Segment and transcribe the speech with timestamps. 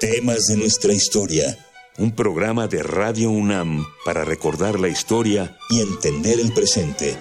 [0.00, 1.58] Temas de nuestra historia.
[1.98, 7.18] Un programa de Radio UNAM para recordar la historia y entender el presente.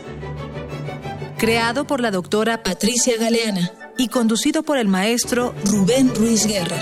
[1.38, 6.78] Creado por la doctora Patricia Galeana y conducido por el maestro Rubén Ruiz Guerra.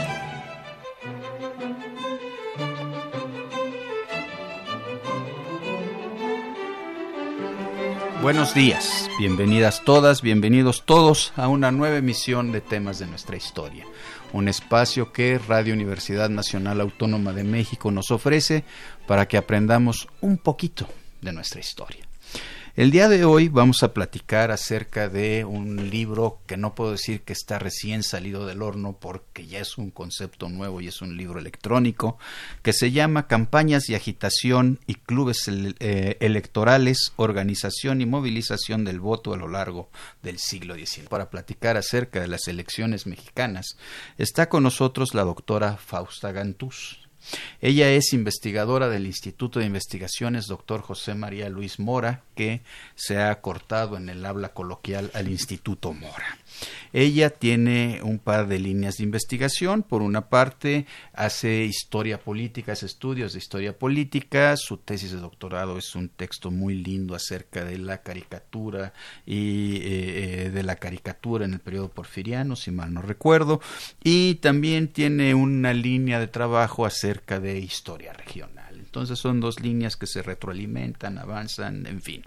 [8.22, 13.88] Buenos días, bienvenidas todas, bienvenidos todos a una nueva emisión de temas de nuestra historia
[14.34, 18.64] un espacio que Radio Universidad Nacional Autónoma de México nos ofrece
[19.08, 20.88] para que aprendamos un poquito
[21.22, 22.08] de nuestra historia.
[22.78, 27.24] El día de hoy vamos a platicar acerca de un libro que no puedo decir
[27.24, 31.18] que está recién salido del horno porque ya es un concepto nuevo y es un
[31.18, 32.20] libro electrónico
[32.62, 39.34] que se llama Campañas y agitación y clubes eh, electorales, organización y movilización del voto
[39.34, 39.90] a lo largo
[40.22, 41.10] del siglo XIX.
[41.10, 43.76] Para platicar acerca de las elecciones mexicanas
[44.20, 47.07] está con nosotros la doctora Fausta Gantús.
[47.62, 50.82] Ella es investigadora del Instituto de Investigaciones Dr.
[50.82, 52.62] José María Luis Mora, que
[52.96, 56.38] se ha cortado en el habla coloquial al Instituto Mora.
[56.94, 59.84] Ella tiene un par de líneas de investigación.
[59.84, 64.56] Por una parte, hace historia política, hace estudios de historia política.
[64.58, 68.94] Su tesis de doctorado es un texto muy lindo acerca de la caricatura
[69.26, 73.62] y eh, eh, de la caricatura en el periodo porfiriano, si mal no recuerdo.
[74.04, 78.68] Y también tiene una línea de trabajo acerca de historia regional.
[78.80, 82.24] Entonces son dos líneas que se retroalimentan, avanzan, en fin.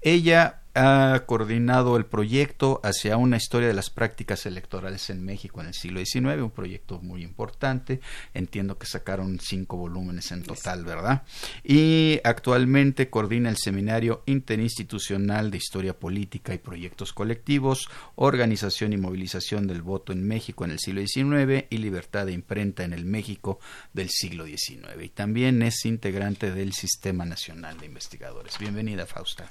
[0.00, 5.68] Ella ha coordinado el proyecto hacia una historia de las prácticas electorales en México en
[5.68, 8.00] el siglo XIX, un proyecto muy importante.
[8.34, 11.22] Entiendo que sacaron cinco volúmenes en total, ¿verdad?
[11.64, 19.66] Y actualmente coordina el Seminario Interinstitucional de Historia Política y Proyectos Colectivos, Organización y Movilización
[19.66, 23.58] del Voto en México en el siglo XIX y Libertad de Imprenta en el México
[23.92, 25.02] del siglo XIX.
[25.02, 28.58] Y también es integrante del Sistema Nacional de Investigadores.
[28.58, 29.48] Bienvenida, Fausta.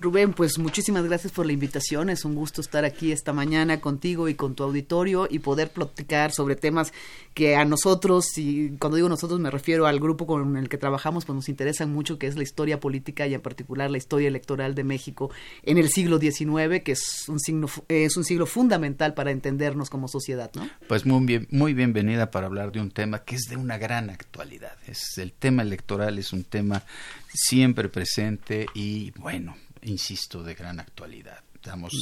[0.00, 2.08] Rubén, pues muchísimas gracias por la invitación.
[2.08, 6.30] Es un gusto estar aquí esta mañana contigo y con tu auditorio y poder platicar
[6.30, 6.92] sobre temas
[7.34, 11.24] que a nosotros, y cuando digo nosotros me refiero al grupo con el que trabajamos,
[11.24, 14.74] pues nos interesan mucho, que es la historia política y en particular la historia electoral
[14.74, 15.30] de México
[15.62, 20.08] en el siglo XIX, que es un, signo, es un siglo fundamental para entendernos como
[20.08, 20.68] sociedad, ¿no?
[20.86, 24.10] Pues muy, bien, muy bienvenida para hablar de un tema que es de una gran
[24.10, 24.76] actualidad.
[24.86, 26.84] Es, el tema electoral es un tema
[27.32, 29.56] siempre presente y bueno,
[29.88, 31.42] insisto, de gran actualidad.
[31.54, 31.92] Estamos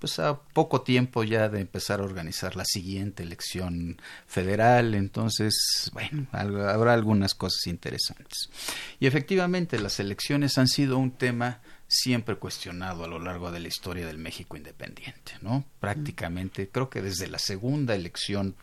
[0.00, 6.26] pues a poco tiempo ya de empezar a organizar la siguiente elección federal, entonces, bueno,
[6.32, 8.50] habrá algunas cosas interesantes.
[8.98, 13.68] Y efectivamente, las elecciones han sido un tema siempre cuestionado a lo largo de la
[13.68, 15.64] historia del México independiente, ¿no?
[15.80, 18.54] Prácticamente, creo que desde la segunda elección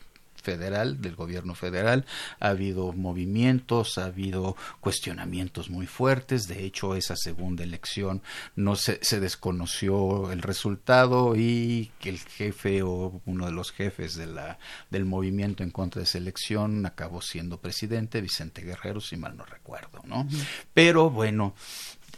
[0.47, 2.06] federal, del gobierno federal,
[2.40, 8.22] ha habido movimientos, ha habido cuestionamientos muy fuertes, de hecho esa segunda elección
[8.56, 14.16] no se, se desconoció el resultado y que el jefe o uno de los jefes
[14.16, 14.57] de la,
[14.90, 19.44] del movimiento en contra de esa elección acabó siendo presidente, Vicente Guerrero, si mal no
[19.44, 20.25] recuerdo, ¿no?
[20.74, 21.56] Pero bueno,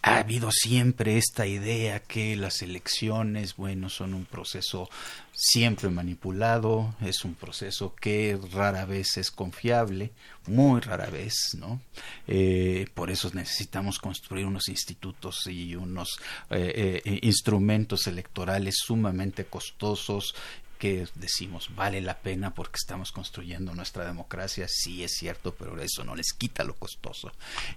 [0.01, 4.89] ha habido siempre esta idea que las elecciones, bueno, son un proceso
[5.33, 10.11] siempre manipulado, es un proceso que rara vez es confiable,
[10.47, 11.81] muy rara vez, ¿no?
[12.27, 20.33] Eh, por eso necesitamos construir unos institutos y unos eh, eh, instrumentos electorales sumamente costosos
[20.79, 26.03] que decimos vale la pena porque estamos construyendo nuestra democracia, sí es cierto, pero eso
[26.05, 27.31] no les quita lo costoso.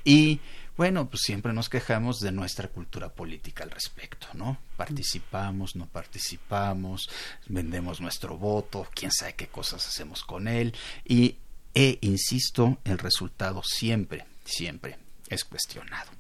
[0.05, 0.41] Y
[0.77, 4.57] bueno, pues siempre nos quejamos de nuestra cultura política al respecto, ¿no?
[4.77, 7.11] Participamos, no participamos,
[7.47, 10.73] vendemos nuestro voto, quién sabe qué cosas hacemos con él
[11.05, 11.37] y,
[11.75, 14.97] e insisto, el resultado siempre, siempre
[15.29, 16.11] es cuestionado.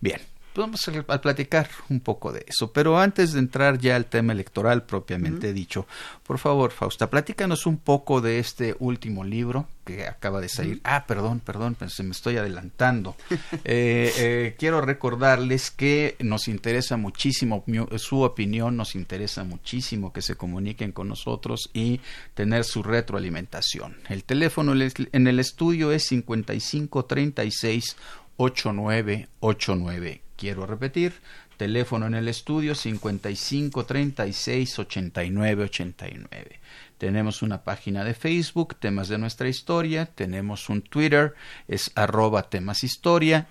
[0.00, 0.20] Bien,
[0.62, 2.72] vamos a, platicar un poco de eso.
[2.72, 5.86] Pero antes de entrar ya al tema electoral propiamente dicho,
[6.26, 10.80] por favor, Fausta, platícanos un poco de este último libro que acaba de salir.
[10.84, 13.16] Ah, perdón, perdón, se me estoy adelantando.
[13.66, 17.64] Eh, eh, quiero recordarles que nos interesa muchísimo
[17.96, 22.00] su opinión, nos interesa muchísimo que se comuniquen con nosotros y
[22.34, 23.96] tener su retroalimentación.
[24.08, 27.96] El teléfono en el estudio es 5536
[28.36, 31.14] 8989 Quiero repetir,
[31.56, 36.60] teléfono en el estudio 55 36 89 89.
[36.98, 41.34] Tenemos una página de Facebook, temas de nuestra historia, tenemos un Twitter,
[41.68, 42.84] es arroba temas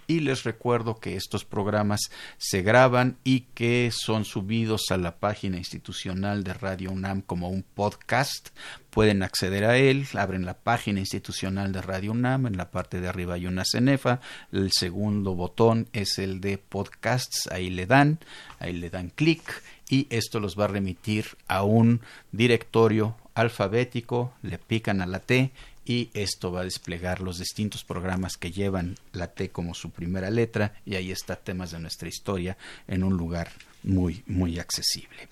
[0.07, 5.57] y les recuerdo que estos programas se graban y que son subidos a la página
[5.57, 8.49] institucional de Radio UNAM como un podcast.
[8.89, 13.07] Pueden acceder a él, abren la página institucional de Radio UNAM, en la parte de
[13.07, 18.19] arriba hay una cenefa, el segundo botón es el de podcasts, ahí le dan,
[18.59, 22.01] ahí le dan clic y esto los va a remitir a un
[22.31, 25.51] directorio alfabético, le pican a la T
[25.85, 30.29] y esto va a desplegar los distintos programas que llevan la T como su primera
[30.29, 32.57] letra y ahí está temas de nuestra historia
[32.87, 33.51] en un lugar
[33.83, 35.27] muy muy accesible.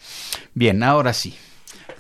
[0.53, 1.36] Bien, ahora sí.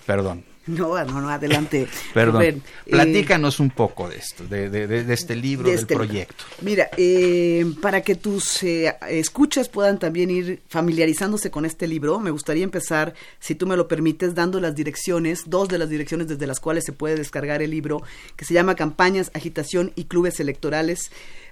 [0.05, 1.87] Perdón, no, no, no, adelante.
[2.13, 2.41] Perdón.
[2.43, 6.43] Eh, Platícanos un poco de esto, de, de, este libro, del este proyecto.
[6.61, 12.31] Mira, eh, para que tus eh, escuchas puedan también ir familiarizándose con este libro, me
[12.31, 16.47] gustaría empezar, si tú me lo permites, dando las direcciones, dos de las direcciones desde
[16.47, 18.01] las cuales se puede descargar el libro,
[18.35, 21.11] que se llama Campañas, Agitación y Clubes Electorales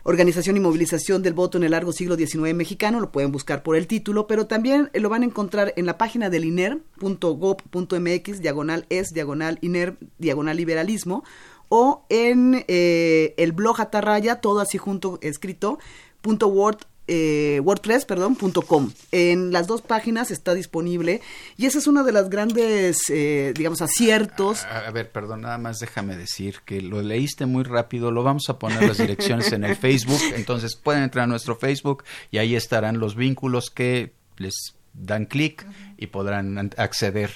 [0.10, 3.76] Organización y Movilización del Voto en el Largo Siglo XIX Mexicano, lo pueden buscar por
[3.76, 9.10] el título, pero también lo van a encontrar en la página del INER.gov.mx, diagonal es,
[9.10, 11.24] diagonal INER, diagonal liberalismo,
[11.70, 15.78] o en eh, el blog Atarraya, todo así junto escrito,
[16.24, 16.80] punto word
[17.10, 18.92] eh, WordPress, perdón, .com.
[19.12, 21.22] En las dos páginas está disponible
[21.58, 24.64] y esa es una de las grandes, eh, digamos, aciertos.
[24.66, 28.60] A, ver, perdón, nada más déjame decir que lo leíste muy rápido, lo vamos a
[28.60, 33.00] poner las direcciones en el Facebook, entonces pueden entrar a nuestro Facebook y ahí estarán
[33.00, 35.66] los vínculos que les dan clic
[35.98, 37.32] y podrán acceder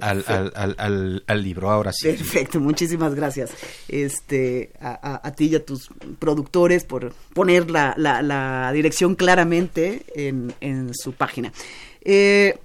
[0.00, 1.70] al, al, al, libro.
[1.70, 2.08] Ahora sí.
[2.08, 3.50] Perfecto, muchísimas gracias
[3.88, 5.88] este, a, ti y a tus
[6.18, 11.52] productores por poner la, la, dirección claramente en, en su página.
[12.02, 12.58] Eh,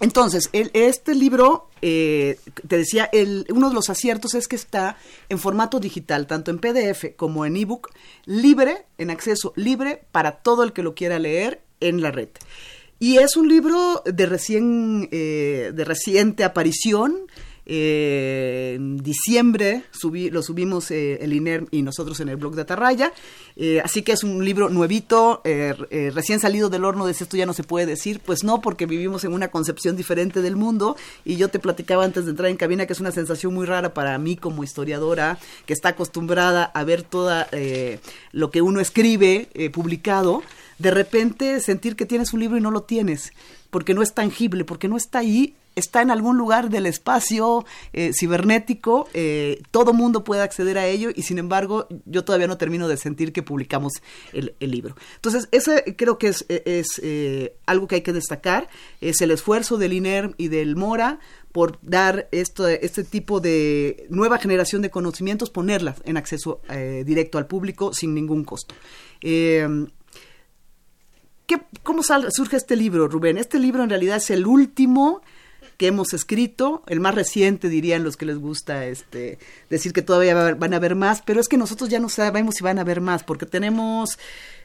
[0.00, 2.38] entonces, el, este libro, eh,
[2.68, 4.96] te decía, el, uno de los aciertos es que está
[5.28, 7.90] en formato digital, tanto en PDF como en ebook,
[8.24, 12.28] libre, en acceso libre para todo el que lo quiera leer en la red.
[13.00, 17.16] Y es un libro de recién, eh, de reciente aparición.
[17.70, 19.84] Eh, en diciembre
[20.32, 23.12] lo subimos eh, el INER y nosotros en el blog de Atarraya.
[23.84, 27.62] así que es un libro nuevito, recién salido del horno de esto ya no se
[27.62, 28.20] puede decir.
[28.24, 30.96] Pues no, porque vivimos en una concepción diferente del mundo.
[31.24, 33.94] Y yo te platicaba antes de entrar en cabina que es una sensación muy rara
[33.94, 37.48] para mí como historiadora, que está acostumbrada a ver toda
[38.32, 40.42] lo que uno escribe publicado
[40.78, 43.32] de repente sentir que tienes un libro y no lo tienes,
[43.70, 48.12] porque no es tangible, porque no está ahí, está en algún lugar del espacio eh,
[48.12, 52.88] cibernético, eh, todo mundo puede acceder a ello y sin embargo yo todavía no termino
[52.88, 53.94] de sentir que publicamos
[54.32, 54.96] el, libro.
[55.14, 58.68] Entonces, ese creo que es, es eh, algo que hay que destacar,
[59.00, 61.20] es el esfuerzo del INER y del MORA
[61.52, 66.60] por dar esto, este tipo de nueva generación de conocimientos, ponerlas en acceso
[67.04, 68.74] directo al público sin ningún costo.
[71.82, 73.38] ¿Cómo surge este libro, Rubén?
[73.38, 75.22] Este libro en realidad es el último
[75.78, 79.38] que hemos escrito, el más reciente dirían los que les gusta este
[79.70, 82.64] decir que todavía van a haber más, pero es que nosotros ya no sabemos si
[82.64, 84.18] van a haber más porque tenemos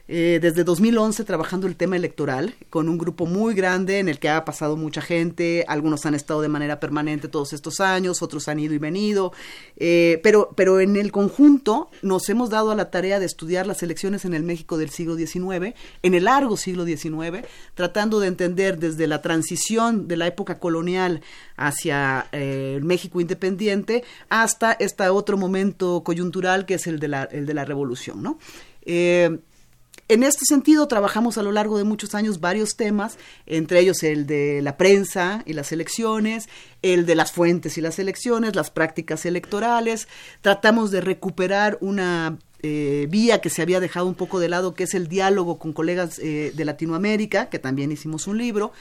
[0.06, 4.28] eh, desde 2011 trabajando el tema electoral con un grupo muy grande en el que
[4.28, 8.58] ha pasado mucha gente, algunos han estado de manera permanente todos estos años, otros han
[8.58, 9.32] ido y venido,
[9.78, 13.82] eh, pero, pero en el conjunto nos hemos dado a la tarea de estudiar las
[13.82, 18.78] elecciones en el México del siglo XIX, en el largo siglo XIX, tratando de entender
[18.78, 21.22] desde la transición de la época colonial
[21.56, 27.46] hacia eh, México independiente hasta este otro momento coyuntural que es el de la, el
[27.46, 28.38] de la revolución, ¿no?
[30.06, 34.26] En este sentido, trabajamos a lo largo de muchos años varios temas, entre ellos el
[34.26, 36.48] de la prensa y las elecciones,
[36.82, 40.06] el de las fuentes y las elecciones, las prácticas electorales.
[40.42, 44.84] Tratamos de recuperar una eh, vía que se había dejado un poco de lado, que
[44.84, 48.72] es el diálogo con colegas eh, de Latinoamérica, que también hicimos un libro.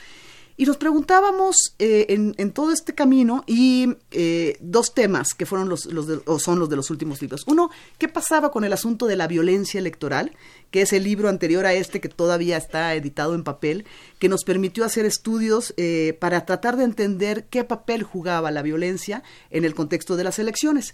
[0.55, 5.85] Y nos preguntábamos eh, en, todo este camino y eh, dos temas que fueron los,
[5.87, 7.43] los o son los de los últimos libros.
[7.47, 10.35] Uno, ¿qué pasaba con el asunto de la violencia electoral?
[10.69, 13.85] Que es el libro anterior a este que todavía está editado en papel,
[14.19, 19.23] que nos permitió hacer estudios eh, para tratar de entender qué papel jugaba la violencia
[19.49, 20.93] en el contexto de las elecciones.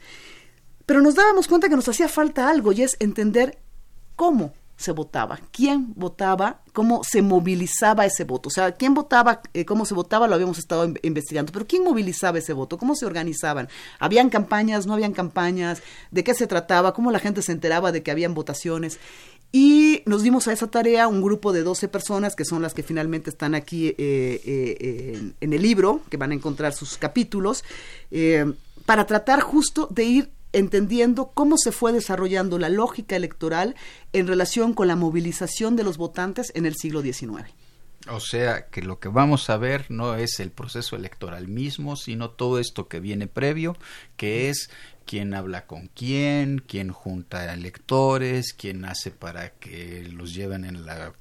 [0.85, 3.59] Pero nos dábamos cuenta que nos hacía falta algo y es entender
[4.15, 8.47] cómo se votaba, quién votaba, cómo se movilizaba ese voto.
[8.47, 12.37] O sea, quién votaba, eh, cómo se votaba, lo habíamos estado investigando, pero quién movilizaba
[12.37, 13.67] ese voto, cómo se organizaban.
[13.99, 15.83] ¿Habían campañas, no habían campañas?
[16.11, 16.93] ¿De qué se trataba?
[16.93, 18.99] ¿Cómo la gente se enteraba de que habían votaciones?
[19.51, 22.81] Y nos dimos a esa tarea un grupo de 12 personas, que son las que
[22.81, 27.65] finalmente están aquí eh, eh, en, el libro, que van a encontrar sus capítulos
[28.85, 33.75] para tratar justo de ir entendiendo cómo se fue desarrollando la lógica electoral
[34.13, 37.53] en relación con la movilización de los votantes en el siglo XIX.
[38.07, 42.29] O sea que lo que vamos a ver no es el proceso electoral mismo, sino
[42.29, 43.75] todo esto que viene previo,
[44.15, 44.69] que es
[45.09, 51.13] quién habla con quién, quién junta electores, quién hace para que los lleven en la,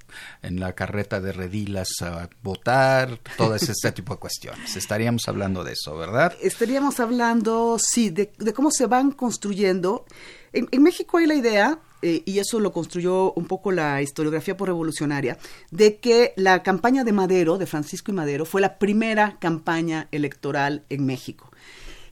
[0.42, 4.76] en la carreta de redilas a votar, todo ese tipo de cuestiones.
[4.76, 6.34] Estaríamos hablando de eso, ¿verdad?
[6.42, 10.04] Estaríamos hablando, sí, de, cómo se van construyendo.
[10.52, 14.68] En, México hay la idea, eh, y eso lo construyó un poco la historiografía por
[14.68, 15.38] revolucionaria,
[15.70, 20.84] de que la campaña de Madero, de Francisco y Madero, fue la primera campaña electoral
[20.90, 21.47] en México.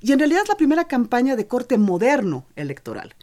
[0.06, 3.16] Y en realidad es la primera campaña de corte moderno electoral.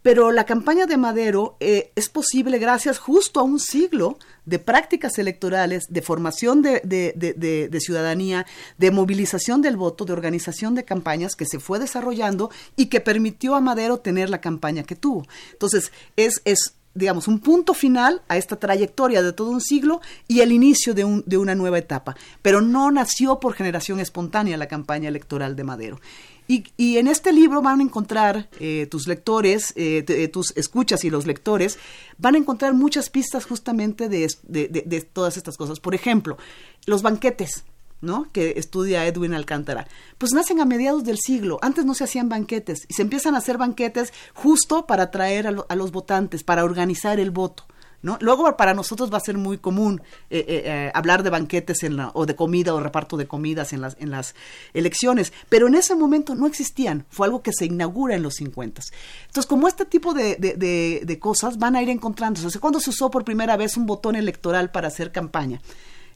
[0.00, 5.18] Pero la campaña de Madero eh, es posible gracias justo a un siglo de prácticas
[5.18, 8.46] electorales, de formación de, de, ciudadanía,
[8.78, 13.54] de movilización del voto, de organización de campañas que se fue desarrollando y que permitió
[13.54, 15.26] a Madero tener la campaña que tuvo.
[15.52, 20.40] Entonces, es, es digamos, un punto final a esta trayectoria de todo un siglo y
[20.40, 22.16] el inicio de, un, de una nueva etapa.
[22.42, 26.00] Pero no nació por generación espontánea la campaña electoral de Madero.
[26.48, 31.04] Y, y en este libro van a encontrar eh, tus lectores, eh, eh, tus escuchas
[31.04, 31.78] y los lectores,
[32.18, 35.78] van a encontrar muchas pistas justamente de, de, de todas estas cosas.
[35.78, 36.38] Por ejemplo,
[36.86, 37.64] los banquetes.
[38.00, 38.30] ¿No?
[38.32, 39.86] que estudia Edwin Alcántara,
[40.18, 41.58] pues nacen a mediados del siglo.
[41.62, 45.74] Antes no se hacían banquetes y se empiezan a hacer banquetes justo para atraer a,
[45.74, 47.64] los votantes, para organizar el voto.
[48.02, 51.80] Luego para nosotros va a ser muy común eh, eh, eh, hablar de banquetes
[52.14, 54.34] o de comida o reparto de comidas en las,
[54.72, 58.80] elecciones, pero en ese momento no existían, fue algo que se inaugura en los 50.
[59.26, 63.22] Entonces, como este tipo de, de, cosas van a ir encontrándose, ¿cuándo se usó por
[63.22, 65.60] primera vez un botón electoral para hacer campaña?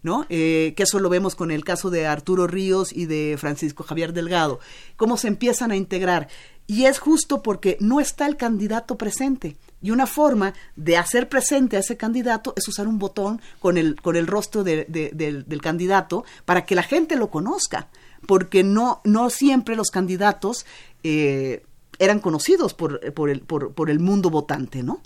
[0.04, 0.26] ¿No?
[0.28, 4.12] Eh, que eso lo vemos con el caso de Arturo Ríos y de Francisco Javier
[4.12, 4.60] Delgado,
[4.96, 6.28] cómo se empiezan a integrar.
[6.66, 9.56] Y es justo porque no está el candidato presente.
[9.82, 14.00] Y una forma de hacer presente a ese candidato es usar un botón con el,
[14.00, 17.88] con el rostro del, del, candidato para que la gente lo conozca.
[18.26, 20.64] Porque no, no siempre los candidatos
[21.02, 21.64] eh,
[21.98, 25.02] eran conocidos por, por, el, por, por el mundo votante, ¿no?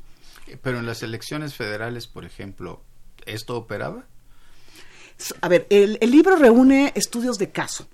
[0.62, 2.82] Pero en las elecciones federales, por ejemplo,
[3.26, 4.06] ¿esto operaba?
[5.40, 7.86] A ver, el, libro reúne estudios de caso.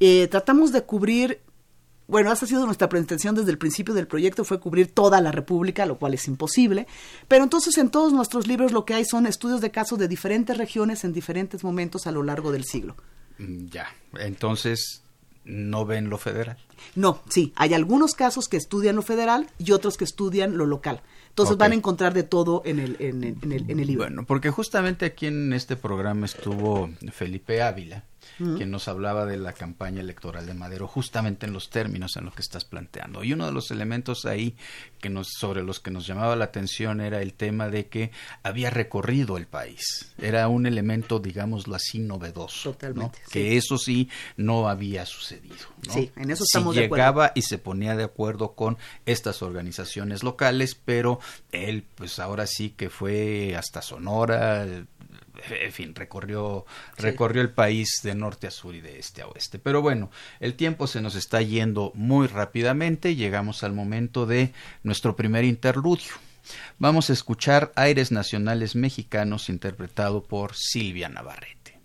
[0.00, 1.40] Eh, tratamos de cubrir,
[2.06, 5.32] bueno, esa ha sido nuestra pretensión desde el principio del proyecto, fue cubrir toda la
[5.32, 6.86] República, lo cual es imposible.
[7.28, 10.56] Pero entonces en todos nuestros libros lo que hay son estudios de caso de diferentes
[10.56, 12.96] regiones en diferentes momentos a lo largo del siglo.
[13.38, 13.86] Mm, ya,
[14.18, 15.02] entonces
[15.44, 16.56] no ven lo federal.
[16.94, 21.02] No, sí, hay algunos casos que estudian lo federal y otros que estudian lo local.
[21.34, 24.04] Entonces van a encontrar de todo en el, en, el, en el libro.
[24.04, 28.04] Bueno, porque justamente aquí en este programa estuvo Felipe Ávila,
[28.36, 32.34] quien nos hablaba de la campaña electoral de Madero, justamente en los términos en los
[32.34, 33.24] que estás planteando.
[33.24, 34.56] Y uno de los elementos ahí
[35.00, 38.10] que nos, sobre los que nos llamaba la atención era el tema de que
[38.42, 40.12] había recorrido el país.
[40.18, 42.72] Era un elemento, digámoslo así, novedoso.
[42.72, 43.20] Totalmente.
[43.30, 45.56] Que eso sí no había sucedido.
[45.90, 47.04] Sí, en eso estamos de acuerdo.
[47.04, 51.20] llegaba y se ponía de acuerdo con estas organizaciones locales, pero
[51.52, 54.66] él, pues ahora sí que fue hasta Sonora,
[55.48, 56.64] en fin, recorrió,
[56.96, 59.58] recorrió el país de norte a sur y de este a oeste.
[59.58, 60.10] Pero bueno,
[60.40, 66.12] el tiempo se nos está yendo muy rápidamente, llegamos al momento de nuestro primer interludio.
[66.78, 71.78] Vamos a escuchar Aires Nacionales Mexicanos interpretado por Silvia Navarrete.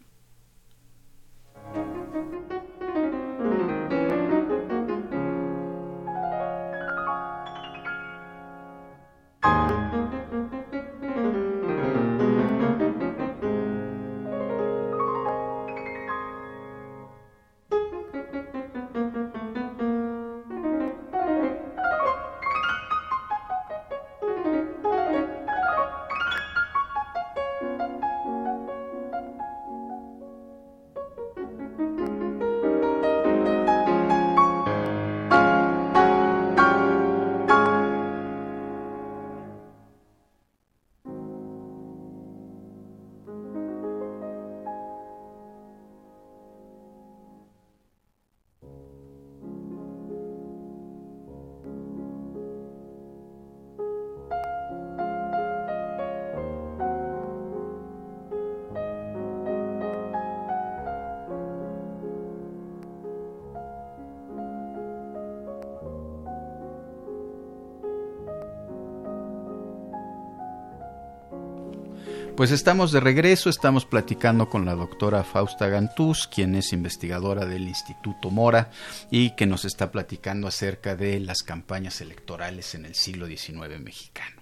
[72.39, 77.67] Pues estamos de regreso, estamos platicando con la doctora Fausta Gantús, quien es investigadora del
[77.67, 78.71] Instituto Mora
[79.11, 84.41] y que nos está platicando acerca de las campañas electorales en el siglo XIX mexicano.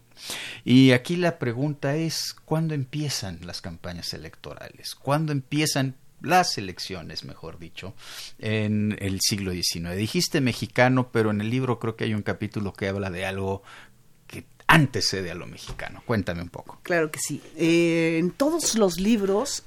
[0.63, 4.93] Y aquí la pregunta es, ¿cuándo empiezan las campañas electorales?
[4.93, 7.93] ¿Cuándo empiezan las elecciones, mejor dicho,
[8.39, 9.95] en el siglo XIX.
[9.95, 13.61] Dijiste mexicano, pero en el libro creo que hay un capítulo que habla de algo
[14.67, 16.03] antecede a lo mexicano.
[16.05, 16.79] Cuéntame un poco.
[16.83, 17.41] Claro que sí.
[17.55, 19.63] Eh, en todos los libros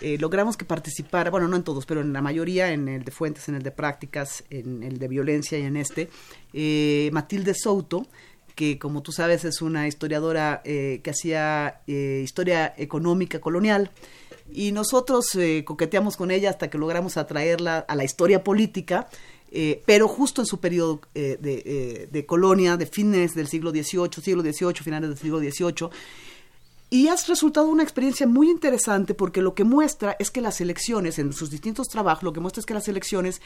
[0.00, 3.10] eh, logramos que participara, bueno, no en todos, pero en la mayoría, en el de
[3.10, 6.10] Fuentes, en el de Prácticas, en el de Violencia y en este,
[6.52, 8.06] eh, Matilde Souto,
[8.54, 13.90] que como tú sabes es una historiadora que hacía historia económica colonial,
[14.52, 15.30] y nosotros
[15.64, 19.08] coqueteamos con ella hasta que logramos atraerla a la historia política
[19.54, 23.70] eh, pero justo en su periodo eh, de, eh, de, colonia, de fines del siglo
[23.70, 25.90] XVIII, siglo XVIII, finales del siglo XVIII,
[26.92, 31.18] y has resultado una experiencia muy interesante porque lo que muestra es que las elecciones,
[31.18, 33.40] en sus distintos trabajos, lo que muestra es que las elecciones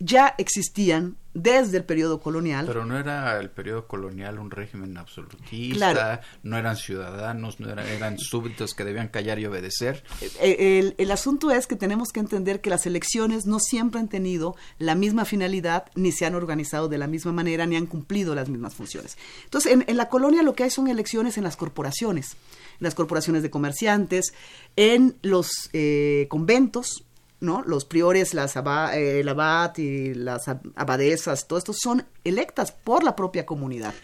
[0.00, 2.66] ya existían desde el periodo colonial.
[2.66, 8.18] Pero no era el periodo colonial un régimen absolutista, no eran ciudadanos, no eran, eran
[8.18, 10.02] súbditos que debían callar y obedecer.
[10.40, 14.08] Eh, el, el, asunto es que tenemos que entender que las elecciones no siempre han
[14.08, 18.34] tenido la misma finalidad, ni se han organizado de la misma manera, ni han cumplido
[18.34, 19.16] las mismas funciones.
[19.44, 22.36] Entonces, en, en la colonia lo que hay son elecciones en las corporaciones
[22.80, 24.34] las corporaciones de comerciantes,
[24.76, 27.04] en los eh, conventos,
[27.40, 27.62] ¿no?
[27.62, 33.16] Los priores, las eh, el abad y las abadesas, todo esto son electas por la
[33.16, 33.94] propia comunidad.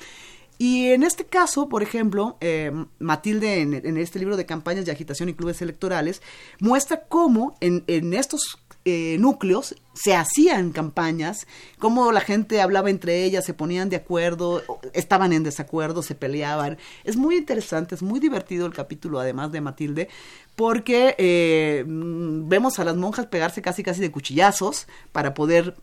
[0.58, 5.28] Y en este caso, por ejemplo, eh, Matilde, en, este libro de campañas de agitación
[5.28, 6.22] y clubes electorales,
[6.60, 11.48] muestra cómo en, en estos eh, núcleos se hacían campañas,
[11.80, 14.62] cómo la gente hablaba entre ellas, se ponían de acuerdo,
[14.92, 16.78] estaban en desacuerdo, se peleaban.
[17.02, 20.08] Es muy interesante, es muy divertido el capítulo, además de Matilde,
[20.54, 25.74] porque eh, mm, vemos a las monjas pegarse casi casi de cuchillazos para poder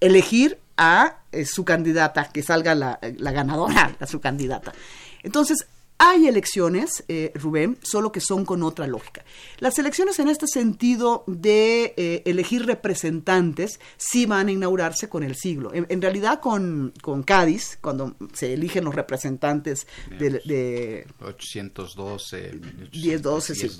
[0.00, 4.74] elegir a eh, su candidata, que salga la, la ganadora, a su candidata.
[5.22, 5.66] Entonces,
[5.98, 9.24] hay elecciones, eh, Rubén, solo que son con otra lógica.
[9.58, 15.34] Las elecciones en este sentido de eh, elegir representantes sí van a inaugurarse con el
[15.34, 15.72] siglo.
[15.74, 19.88] En, realidad con, con, Cádiz, cuando se eligen los representantes
[20.18, 20.40] de...
[20.44, 22.60] de 812,
[22.92, 23.78] 1012, 10,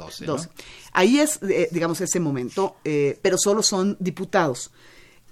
[0.92, 2.78] Ahí es, eh, digamos, ese momento,
[3.22, 4.72] pero solo son diputados.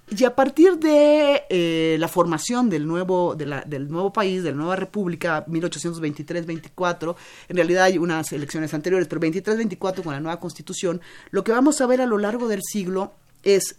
[0.09, 4.77] Y a partir de eh, la formación del nuevo, del nuevo país, de la nueva
[4.77, 7.17] república, 1823-24,
[7.49, 11.81] en realidad hay unas elecciones anteriores, pero 23-24 con la nueva constitución, lo que vamos
[11.81, 13.77] a ver a lo largo del siglo es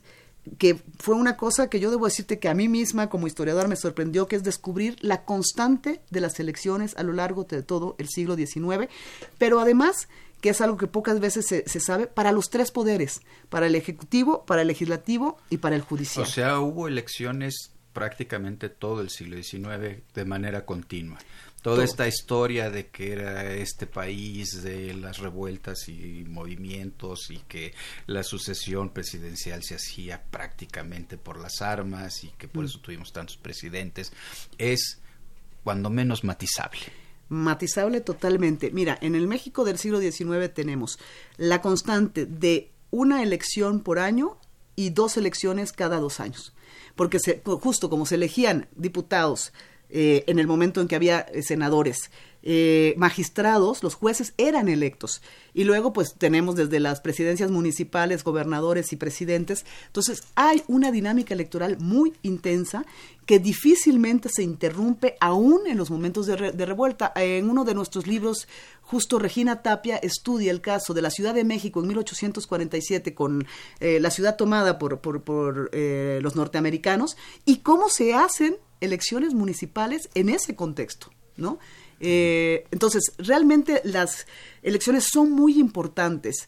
[0.57, 3.75] que fue una cosa que yo debo decirte que a mí misma como historiador me
[3.75, 8.07] sorprendió, que es descubrir la constante de las elecciones a lo largo de todo el
[8.09, 8.89] siglo XIX,
[9.37, 10.07] pero además
[10.41, 13.75] que es algo que pocas veces se, se, sabe, para los tres poderes, para el
[13.75, 16.25] Ejecutivo, para el Legislativo y para el Judicial.
[16.25, 21.17] O sea, hubo elecciones prácticamente todo el siglo XIX de manera continua.
[21.63, 27.73] Toda esta historia de que era este país de las revueltas y movimientos y que
[28.05, 32.67] la sucesión presidencial se hacía prácticamente por las armas y que por mm.
[32.67, 34.13] eso tuvimos tantos presidentes,
[34.59, 34.99] es
[35.63, 38.71] cuando menos matizable matizable totalmente.
[38.71, 40.99] Mira, en el México del siglo XIX tenemos
[41.37, 44.37] la constante de una elección por año
[44.75, 46.53] y dos elecciones cada dos años.
[46.95, 49.53] Porque se, justo como se elegían diputados
[49.89, 52.11] eh, en el momento en que había eh, senadores,
[52.43, 55.21] eh, magistrados, los jueces eran electos.
[55.53, 59.65] Y luego pues tenemos desde las presidencias municipales, gobernadores y presidentes.
[59.87, 62.85] Entonces hay una dinámica electoral muy intensa
[63.25, 67.11] que difícilmente se interrumpe aún en los momentos de, revuelta.
[67.15, 68.47] En uno de nuestros libros,
[68.81, 73.45] justo Regina Tapia estudia el caso de la Ciudad de México en 1847 con
[73.81, 80.09] eh, la ciudad tomada por, por, eh, los norteamericanos y cómo se hacen elecciones municipales
[80.13, 81.59] en ese contexto, ¿no?
[81.99, 84.27] Eh, entonces, realmente las
[84.61, 86.47] elecciones son muy importantes.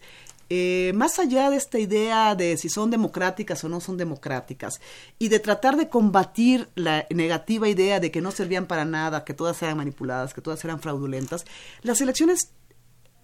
[0.52, 4.82] Eh, más allá de esta idea de si son democráticas o no son democráticas,
[5.20, 9.36] y de tratar de combatir la negativa idea de que no servían para nada, que
[9.36, 11.46] todas eran manipuladas, que todas eran fraudulentas,
[11.84, 12.52] las elecciones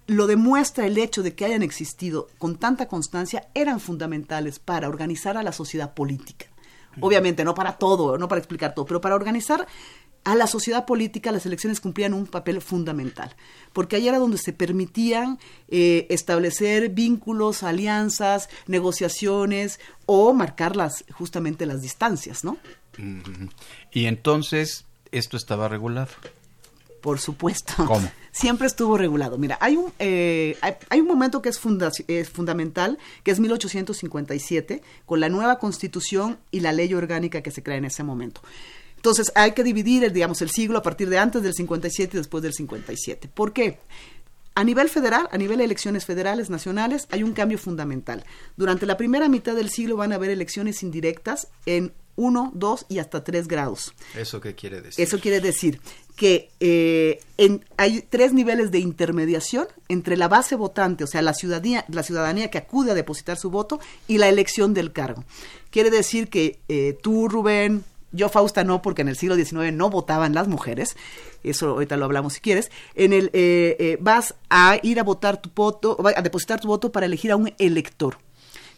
[0.08, 5.36] lo demuestra el hecho de que hayan existido con tanta constancia, eran fundamentales para organizar
[5.36, 6.46] a la sociedad política.
[7.02, 9.68] Obviamente, no para todo, no para explicar todo, pero para organizar
[10.26, 13.34] a la sociedad política las elecciones cumplían un papel fundamental,
[13.72, 21.66] porque ahí era donde se permitían eh, establecer vínculos, alianzas, negociaciones o marcar las, justamente
[21.66, 22.58] las distancias, ¿no?
[23.92, 26.10] Y entonces, ¿esto estaba regulado?
[27.02, 27.74] Por supuesto.
[27.86, 28.10] ¿Cómo?
[28.32, 29.38] Siempre estuvo regulado.
[29.38, 33.40] Mira, hay un, eh, hay, hay un momento que es, funda- es fundamental, que es
[33.40, 38.42] 1857, con la nueva constitución y la ley orgánica que se crea en ese momento.
[39.06, 42.18] Entonces, hay que dividir, el, digamos, el siglo a partir de antes del 57 y
[42.18, 43.30] después del 57.
[43.32, 43.78] ¿Por qué?
[44.56, 48.26] A nivel federal, a nivel de elecciones federales, nacionales, hay un cambio fundamental.
[48.58, 52.98] Durante la primera mitad del siglo van a haber elecciones indirectas en 1, 2 y
[52.98, 53.94] hasta 3 grados.
[54.16, 55.04] ¿Eso qué quiere decir?
[55.06, 55.80] Eso quiere decir
[56.16, 61.36] que eh, en- hay tres niveles de intermediación entre la base votante, o sea, la
[61.36, 65.26] ciudadanía, la ciudadanía que acude a depositar su voto, y la elección del cargo.
[65.70, 67.84] Quiere decir que eh, tú, Rubén,
[68.16, 70.96] yo, Fausta, no, porque en el siglo XIX no votaban las mujeres,
[71.44, 75.42] eso ahorita lo hablamos si quieres, en el, eh, eh, vas a ir a votar
[75.42, 78.18] tu voto, a depositar tu voto para elegir a un elector,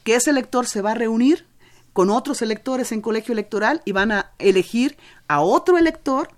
[0.03, 1.45] que ese elector se va a reunir
[1.93, 4.97] con otros electores en colegio electoral y van a elegir
[5.27, 6.29] a otro elector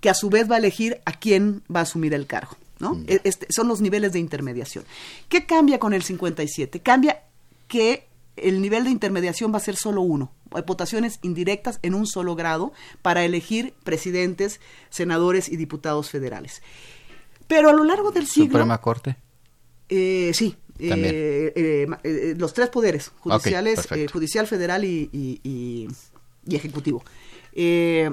[0.00, 2.56] que a su vez va a elegir a quién va a asumir el cargo.
[2.78, 3.00] ¿no?
[3.06, 4.84] E- Este, son los niveles de intermediación.
[5.30, 6.80] ¿Qué cambia con el 57?
[6.80, 7.22] Cambia
[7.66, 10.30] que el nivel de intermediación va a ser solo uno.
[10.52, 16.62] Hay votaciones indirectas en un solo grado para elegir presidentes, senadores y diputados federales.
[17.46, 18.50] Pero a lo largo del siglo...
[18.50, 19.16] Suprema Corte.
[19.88, 20.56] Eh, sí.
[20.78, 25.88] eh, eh, eh, los tres poderes, judiciales, eh, judicial, federal y, y- y-
[26.48, 27.02] y ejecutivo.
[27.52, 28.10] Eh,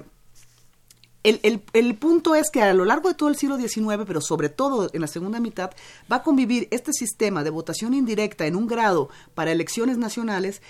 [1.24, 4.20] el, el- el punto es que a lo largo de todo el siglo XIX, pero
[4.22, 5.72] sobre todo en la segunda mitad,
[6.12, 10.62] va a convivir este sistema de votación indirecta en un grado para elecciones nacionales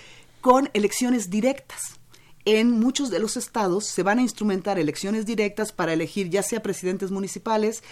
[0.44, 1.98] con elecciones directas.
[2.44, 6.62] En muchos de los estados se van a instrumentar elecciones directas para elegir ya sea
[6.62, 7.82] presidentes municipales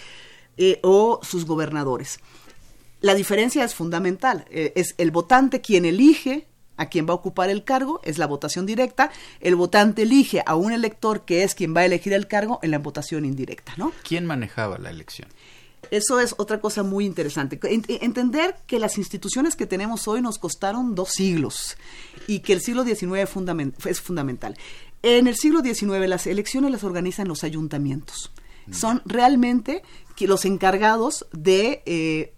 [0.57, 2.19] eh, o sus gobernadores.
[3.01, 4.45] La diferencia es fundamental.
[4.51, 6.45] Eh, es el votante quien elige
[6.77, 9.11] a quien va a ocupar el cargo, es la votación directa.
[9.39, 12.69] El votante elige a un elector que es quien va a elegir el cargo en
[12.69, 13.93] la votación indirecta, ¿no?
[14.03, 15.27] ¿Quién manejaba la elección?
[15.93, 17.59] Eso es otra cosa muy interesante.
[17.63, 21.77] En- Entender que las instituciones que tenemos hoy nos costaron dos siglos
[22.27, 23.21] y que el siglo XIX
[23.85, 24.57] es fundamental.
[25.03, 28.31] En el siglo XIX las elecciones las organizan los ayuntamientos.
[28.71, 29.83] Son realmente
[30.27, 32.33] los encargados de eh,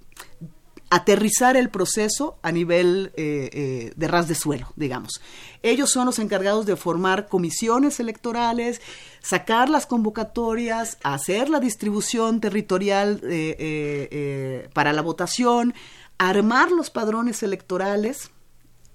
[0.89, 5.21] aterrizar el proceso a nivel eh, eh, de ras de suelo, digamos.
[5.63, 8.81] Ellos son los encargados de formar comisiones electorales,
[9.19, 15.73] sacar las convocatorias, hacer la distribución territorial eh, eh, para la votación,
[16.17, 18.29] armar los padrones electorales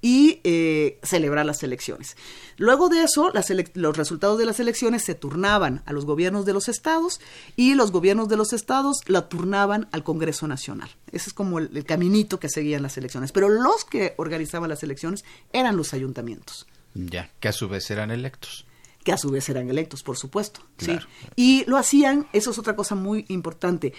[0.03, 2.17] y eh, celebrar las elecciones.
[2.57, 6.53] Luego de eso, las los resultados de las elecciones se turnaban a los gobiernos de
[6.53, 7.21] los estados
[7.57, 10.89] y los gobiernos de los estados la turnaban al Congreso Nacional.
[11.13, 13.33] Ese es como el, el caminito que seguían las elecciones.
[13.33, 18.11] Pero los que organizaban las elecciones eran los ayuntamientos Ya, que a su vez eran
[18.11, 18.67] electos.
[19.05, 20.61] que a su vez eran electos, por supuesto.
[20.77, 21.01] Claro.
[21.01, 21.07] ¿sí?
[21.37, 23.93] Y lo hacían, eso es otra cosa muy importante.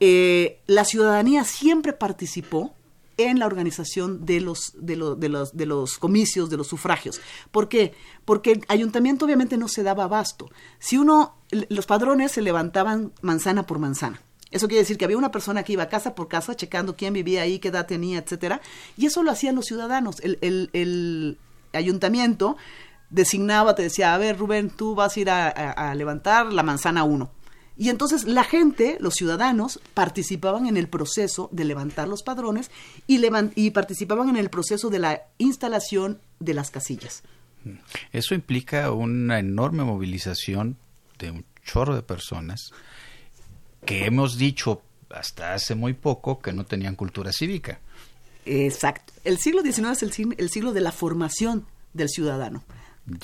[0.00, 2.74] eh, la ciudadanía siempre participó
[3.28, 7.20] en la organización de los, de, lo- de los, de los comicios, de los sufragios.
[7.50, 7.92] ¿Por qué?
[8.24, 10.48] Porque el ayuntamiento obviamente no se daba abasto.
[10.78, 11.36] Si uno,
[11.68, 14.22] los padrones se levantaban manzana por manzana.
[14.50, 17.42] Eso quiere decir que había una persona que iba casa por casa checando quién vivía
[17.42, 18.60] ahí, qué edad tenía, etcétera,
[18.96, 20.18] y eso lo hacían los ciudadanos.
[20.20, 21.38] El, el- el
[21.72, 22.56] ayuntamiento
[23.10, 26.62] designaba, te decía, a ver, Rubén, tú vas a ir a, a- a levantar la
[26.62, 27.30] manzana 1.
[27.80, 32.70] Y entonces la gente, los ciudadanos, participaban en el proceso de levantar los padrones
[33.06, 37.22] y, levan- y participaban en el proceso de la instalación de las casillas.
[38.12, 40.76] Eso implica una enorme movilización
[41.18, 42.70] de un chorro de personas
[43.86, 47.80] que hemos dicho hasta hace muy poco que no tenían cultura cívica.
[48.44, 49.12] Exacto.
[49.24, 51.64] El siglo XIX es el, el siglo de la formación
[51.94, 52.62] del ciudadano.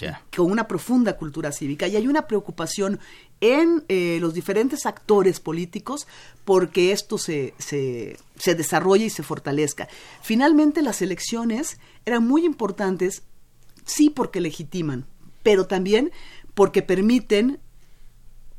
[0.01, 0.23] Ya.
[0.35, 2.99] con una profunda cultura cívica y hay una preocupación
[3.40, 6.07] en eh, los diferentes actores políticos
[6.44, 9.88] porque esto se, se, se desarrolle y se fortalezca.
[10.22, 13.22] Finalmente las elecciones eran muy importantes,
[13.85, 15.07] sí porque legitiman,
[15.42, 16.12] pero también
[16.55, 17.61] porque permiten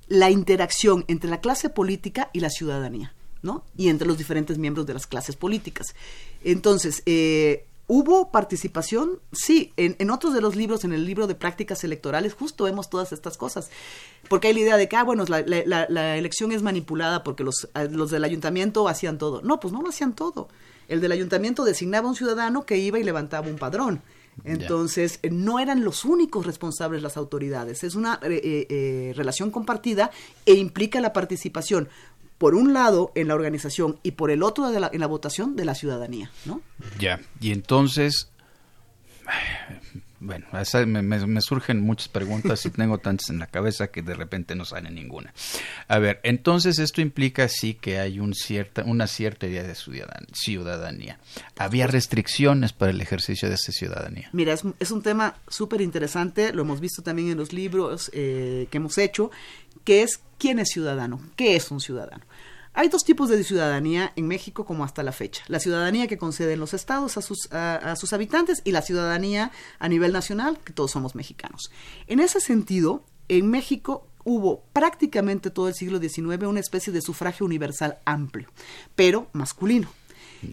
[0.08, 3.66] la interacción entre la clase política y la ciudadanía, ¿no?
[3.76, 5.96] Y entre los diferentes miembros de las clases políticas.
[6.44, 9.20] Entonces, eh, ¿hubo participación?
[9.32, 12.90] Sí, en, en otros de los libros, en el libro de prácticas electorales, justo vemos
[12.90, 13.70] todas estas cosas.
[14.30, 17.44] Porque hay la idea de que, ah, bueno, la, la- la- elección es manipulada porque
[17.44, 19.42] los, a- los del ayuntamiento hacían todo.
[19.42, 20.50] No, pues no lo hacían todo.
[20.88, 24.02] El del ayuntamiento designaba un ciudadano que iba y levantaba un padrón.
[24.44, 27.84] Entonces, eh, no eran los únicos responsables las autoridades.
[27.84, 30.12] Es una eh, eh, relación compartida
[30.46, 31.90] e implica la participación,
[32.38, 35.56] por un lado, en la organización y por el otro, de la- en la votación
[35.56, 36.62] de la ciudadanía, ¿no?
[37.00, 37.20] Ya.
[37.42, 38.30] Y entonces,
[40.20, 44.16] Bueno, esa- me, me- surgen muchas preguntas y tengo tantas en la cabeza que de
[44.16, 45.32] repente no sale ninguna.
[45.88, 50.26] A ver, entonces esto implica sí que hay un cierta, una cierta idea de ciudadan-
[50.34, 51.20] ciudadanía.
[51.58, 54.30] ¿Había restricciones para el ejercicio de esa ciudadanía?
[54.34, 58.68] Mira, es, es un tema súper interesante, lo hemos visto también en los libros eh,
[58.72, 59.30] que hemos hecho,
[59.84, 62.24] que es quién es ciudadano, qué es un ciudadano.
[62.74, 65.44] Hay dos tipos de ciudadanía en México como hasta la fecha.
[65.48, 69.52] La ciudadanía que conceden los estados a sus, a, a sus habitantes y la ciudadanía
[69.80, 71.72] a nivel nacional, que todos somos mexicanos.
[72.06, 77.46] En ese sentido, en México hubo prácticamente todo el siglo XIX una especie de sufragio
[77.46, 78.50] universal amplio,
[78.96, 79.90] pero masculino.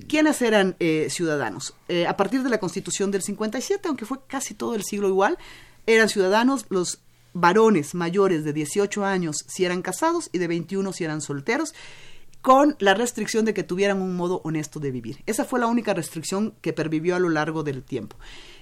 [0.08, 1.74] ¿Quiénes eran eh, ciudadanos?
[1.88, 5.38] Eh, a partir de la Constitución del 57, aunque fue casi todo el siglo igual,
[5.86, 7.00] eran ciudadanos los
[7.34, 11.74] varones mayores de 18 años si eran casados y de 21 si eran solteros,
[12.40, 15.22] con la restricción de que tuvieran un modo honesto de vivir.
[15.26, 18.16] Esa fue la única restricción que pervivió a lo largo del tiempo.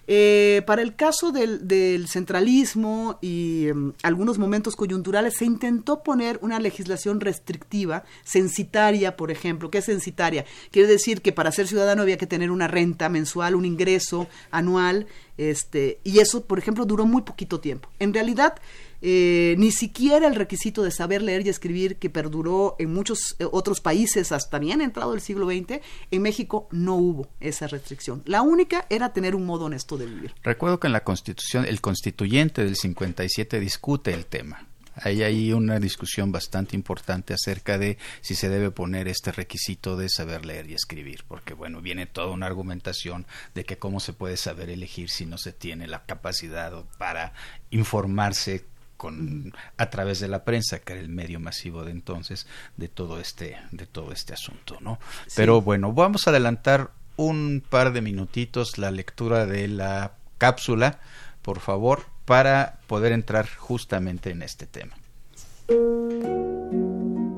[0.08, 6.58] Eh, para el caso del, centralismo y em, algunos momentos coyunturales, se intentó poner una
[6.58, 9.70] legislación restrictiva, censitaria, por ejemplo.
[9.70, 10.44] ¿Qué es censitaria?
[10.70, 15.06] Quiere decir que para ser ciudadano había que tener una renta mensual, un ingreso anual,
[15.38, 17.88] este, y eso, por ejemplo, duró muy poquito tiempo.
[17.98, 18.54] En realidad,
[19.02, 23.46] eh, ni siquiera el requisito de saber leer y escribir que perduró en muchos eh,
[23.50, 28.22] otros países hasta bien entrado el siglo XX, en México no hubo esa restricción.
[28.26, 30.34] La única era tener un modo honesto de vivir.
[30.42, 34.68] Recuerdo que en la Constitución, el constituyente del 57 discute el tema.
[34.94, 40.08] Hay ahí una discusión bastante importante acerca de si se debe poner este requisito de
[40.10, 44.36] saber leer y escribir, porque bueno, viene toda una argumentación de que cómo se puede
[44.36, 47.32] saber elegir si no se tiene la capacidad para
[47.70, 48.66] informarse
[49.02, 53.18] con a través de la prensa, que era el medio masivo de entonces de todo
[53.18, 55.00] este de todo este asunto, ¿no?
[55.34, 61.00] Pero bueno, vamos a adelantar un par de minutitos la lectura de la cápsula,
[61.42, 64.94] por favor, para poder entrar justamente en este tema.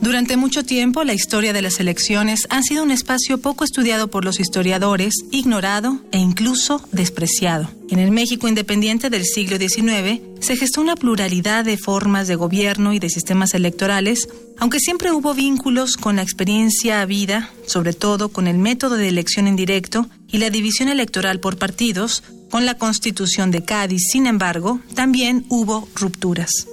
[0.04, 4.22] Durante mucho tiempo, la historia de las elecciones ha sido un espacio poco estudiado por
[4.22, 7.70] los historiadores, ignorado e incluso despreciado.
[7.88, 12.92] En el México independiente del siglo XIX se gestó una pluralidad de formas de gobierno
[12.92, 18.46] y de sistemas electorales, aunque siempre hubo vínculos con la experiencia habida, sobre todo con
[18.46, 23.50] el método de elección en directo y la división electoral por partidos, con la Constitución
[23.50, 26.66] de Cádiz, sin embargo, también hubo rupturas.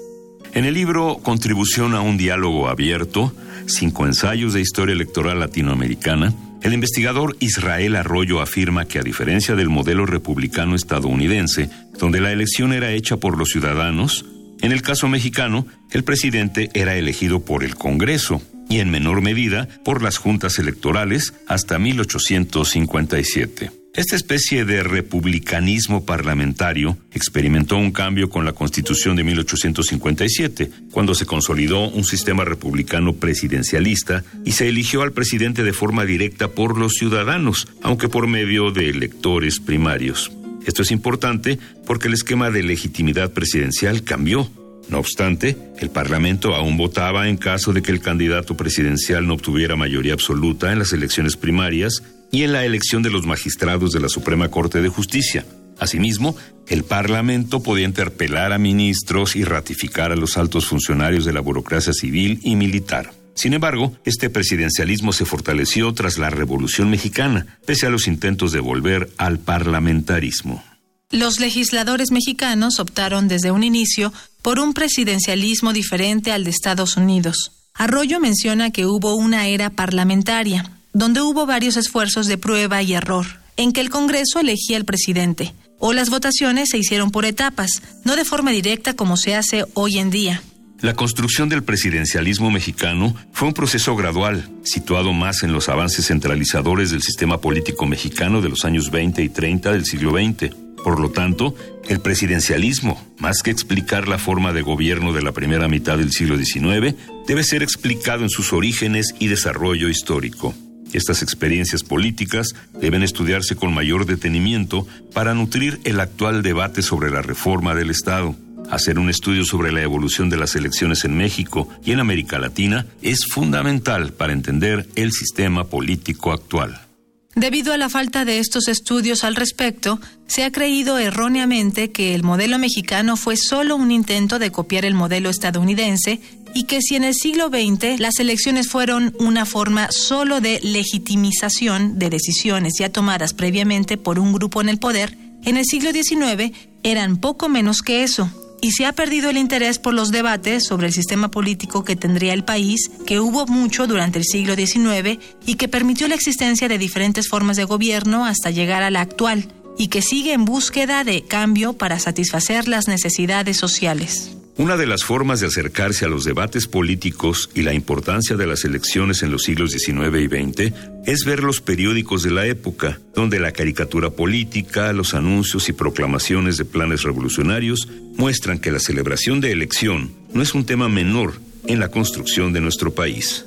[0.53, 3.33] En el libro Contribución a un diálogo abierto,
[3.67, 9.69] cinco ensayos de historia electoral latinoamericana, el investigador Israel Arroyo afirma que a diferencia del
[9.69, 14.25] modelo republicano estadounidense, donde la elección era hecha por los ciudadanos,
[14.61, 19.69] en el caso mexicano, el presidente era elegido por el Congreso y en menor medida
[19.83, 23.80] por las juntas electorales hasta 1857.
[23.93, 31.25] Esta especie de republicanismo parlamentario experimentó un cambio con la Constitución de 1857, cuando se
[31.25, 36.93] consolidó un sistema republicano presidencialista y se eligió al presidente de forma directa por los
[36.93, 40.31] ciudadanos, aunque por medio de electores primarios.
[40.65, 44.49] Esto es importante porque el esquema de legitimidad presidencial cambió.
[44.87, 49.75] No obstante, el Parlamento aún votaba en caso de que el candidato presidencial no obtuviera
[49.75, 52.01] mayoría absoluta en las elecciones primarias
[52.31, 55.45] y en la elección de los magistrados de la Suprema Corte de Justicia.
[55.79, 56.35] Asimismo,
[56.67, 61.93] el Parlamento podía interpelar a ministros y ratificar a los altos funcionarios de la burocracia
[61.93, 63.13] civil y militar.
[63.33, 68.59] Sin embargo, este presidencialismo se fortaleció tras la Revolución Mexicana, pese a los intentos de
[68.59, 70.63] volver al parlamentarismo.
[71.09, 77.51] Los legisladores mexicanos optaron desde un inicio por un presidencialismo diferente al de Estados Unidos.
[77.73, 83.25] Arroyo menciona que hubo una era parlamentaria, donde hubo varios esfuerzos de prueba y error,
[83.57, 88.15] en que el Congreso elegía al presidente, o las votaciones se hicieron por etapas, no
[88.15, 90.41] de forma directa como se hace hoy en día.
[90.81, 96.89] La construcción del presidencialismo mexicano fue un proceso gradual, situado más en los avances centralizadores
[96.89, 100.55] del sistema político mexicano de los años 20 y 30 del siglo XX.
[100.83, 101.53] Por lo tanto,
[101.87, 106.35] el presidencialismo, más que explicar la forma de gobierno de la primera mitad del siglo
[106.35, 106.95] XIX,
[107.27, 110.55] debe ser explicado en sus orígenes y desarrollo histórico.
[110.93, 112.49] Estas experiencias políticas
[112.79, 118.35] deben estudiarse con mayor detenimiento para nutrir el actual debate sobre la reforma del Estado.
[118.69, 122.85] Hacer un estudio sobre la evolución de las elecciones en México y en América Latina
[123.01, 126.90] es fundamental para entender el sistema político actual.
[127.35, 132.23] Debido a la falta de estos estudios al respecto, se ha creído erróneamente que el
[132.23, 136.19] modelo mexicano fue solo un intento de copiar el modelo estadounidense
[136.53, 141.97] y que si en el siglo XX las elecciones fueron una forma solo de legitimización
[141.97, 146.51] de decisiones ya tomadas previamente por un grupo en el poder, en el siglo XIX
[146.83, 148.29] eran poco menos que eso,
[148.61, 152.33] y se ha perdido el interés por los debates sobre el sistema político que tendría
[152.33, 156.77] el país, que hubo mucho durante el siglo XIX y que permitió la existencia de
[156.77, 159.47] diferentes formas de gobierno hasta llegar a la actual,
[159.77, 164.37] y que sigue en búsqueda de cambio para satisfacer las necesidades sociales.
[164.61, 168.63] Una de las formas de acercarse a los debates políticos y la importancia de las
[168.63, 170.73] elecciones en los siglos XIX y XX
[171.07, 176.57] es ver los periódicos de la época, donde la caricatura política, los anuncios y proclamaciones
[176.57, 181.79] de planes revolucionarios muestran que la celebración de elección no es un tema menor en
[181.79, 183.45] la construcción de nuestro país.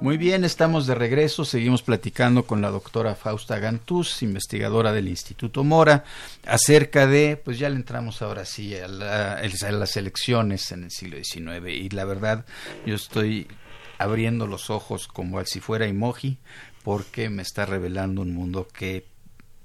[0.00, 1.44] Muy bien, estamos de regreso.
[1.44, 6.04] Seguimos platicando con la doctora Fausta Gantús, investigadora del Instituto Mora,
[6.46, 11.68] acerca de, pues ya le entramos ahora sí a, las elecciones en el siglo XIX.
[11.68, 12.46] Y la verdad,
[12.86, 13.46] yo estoy
[13.98, 16.38] abriendo los ojos como si fuera emoji,
[16.82, 19.06] porque me está revelando un mundo que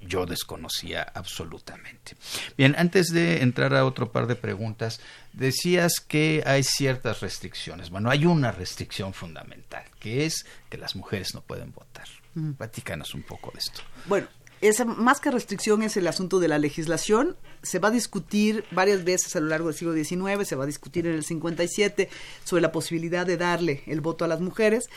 [0.02, 2.14] yo desconocía absolutamente.
[2.58, 5.00] Bien, antes de entrar a otro par de preguntas,
[5.36, 7.90] decías que hay ciertas restricciones.
[7.90, 12.08] Bueno, hay una restricción fundamental, que es que las mujeres no pueden votar.
[12.34, 12.52] Mm.
[12.52, 13.82] Platícanos un poco de esto.
[14.06, 14.26] Bueno,
[14.60, 17.36] esa más que restricción es el asunto de la legislación.
[17.62, 20.66] Se va a discutir varias veces a lo largo del siglo XIX, se va a
[20.66, 22.08] discutir en el 57
[22.44, 24.88] sobre la posibilidad de darle el voto a las mujeres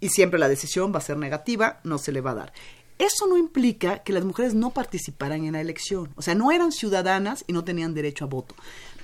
[0.00, 2.52] y siempre la decisión va a ser negativa, no se le va a dar.
[2.98, 6.72] Eso no implica que las mujeres no participaran en la elección, o sea, no eran
[6.72, 8.54] ciudadanas y no tenían derecho a voto,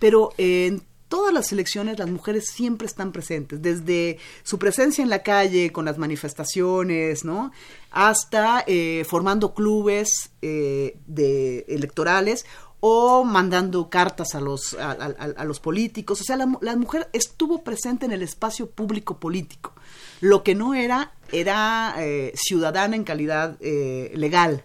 [0.03, 5.23] pero en todas las elecciones las mujeres siempre están presentes, desde su presencia en la
[5.23, 7.53] calle con las manifestaciones, ¿no?
[7.93, 12.47] Hasta eh, formando clubes eh, de electorales
[12.81, 16.21] o mandando cartas a los, a, los políticos.
[16.21, 19.73] O sea, la, la, mujer estuvo presente en el espacio público político.
[20.21, 24.65] Lo que no era, era eh, ciudadana en calidad eh, legal.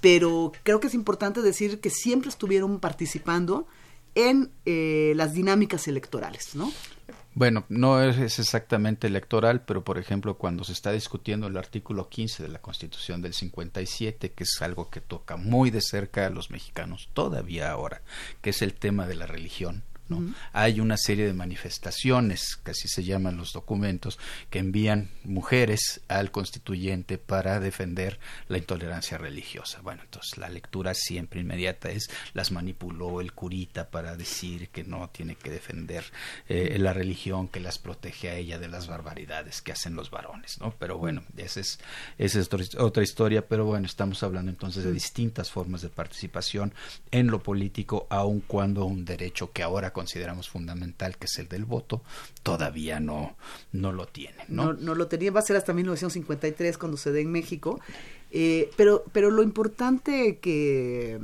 [0.00, 3.66] Pero creo que es importante decir que siempre estuvieron participando
[4.16, 6.72] en eh, las dinámicas electorales, ¿no?
[7.34, 12.42] Bueno, no es exactamente electoral, pero por ejemplo, cuando se está discutiendo el artículo 15
[12.42, 16.50] de la Constitución del 57, que es algo que toca muy de cerca a los
[16.50, 18.00] mexicanos todavía ahora,
[18.40, 19.82] que es el tema de la religión,
[20.52, 24.18] hay una serie de manifestaciones, que así se llaman los documentos,
[24.50, 29.80] que envían mujeres al constituyente para defender la intolerancia religiosa.
[29.82, 35.08] Bueno, entonces la lectura siempre inmediata es las manipuló el curita para decir que no
[35.10, 36.04] tiene que defender
[36.48, 40.60] eh, la religión que las protege a ella de las barbaridades que hacen los varones,
[40.60, 40.74] ¿no?
[40.78, 41.78] Pero bueno, esa es,
[42.18, 46.72] esa es otra historia, pero bueno, estamos hablando entonces de distintas formas de participación
[47.10, 51.64] en lo político, aun cuando un derecho que ahora consideramos fundamental, que es el del
[51.64, 52.02] voto,
[52.42, 53.34] todavía no,
[53.72, 54.44] no lo tiene.
[54.46, 54.74] ¿no?
[54.74, 57.80] No, lo tenía, va a ser hasta 1953 cuando se dé en México,
[58.30, 61.18] eh, pero, pero lo importante que,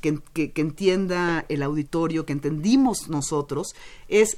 [0.00, 3.68] que, que, entienda el auditorio, que entendimos nosotros,
[4.08, 4.36] es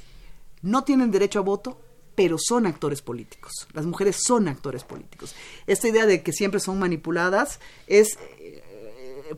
[0.61, 1.81] no tienen derecho a voto,
[2.13, 3.67] pero son actores políticos.
[3.73, 5.33] Las mujeres son actores políticos.
[5.65, 8.19] Esta idea de que siempre son manipuladas es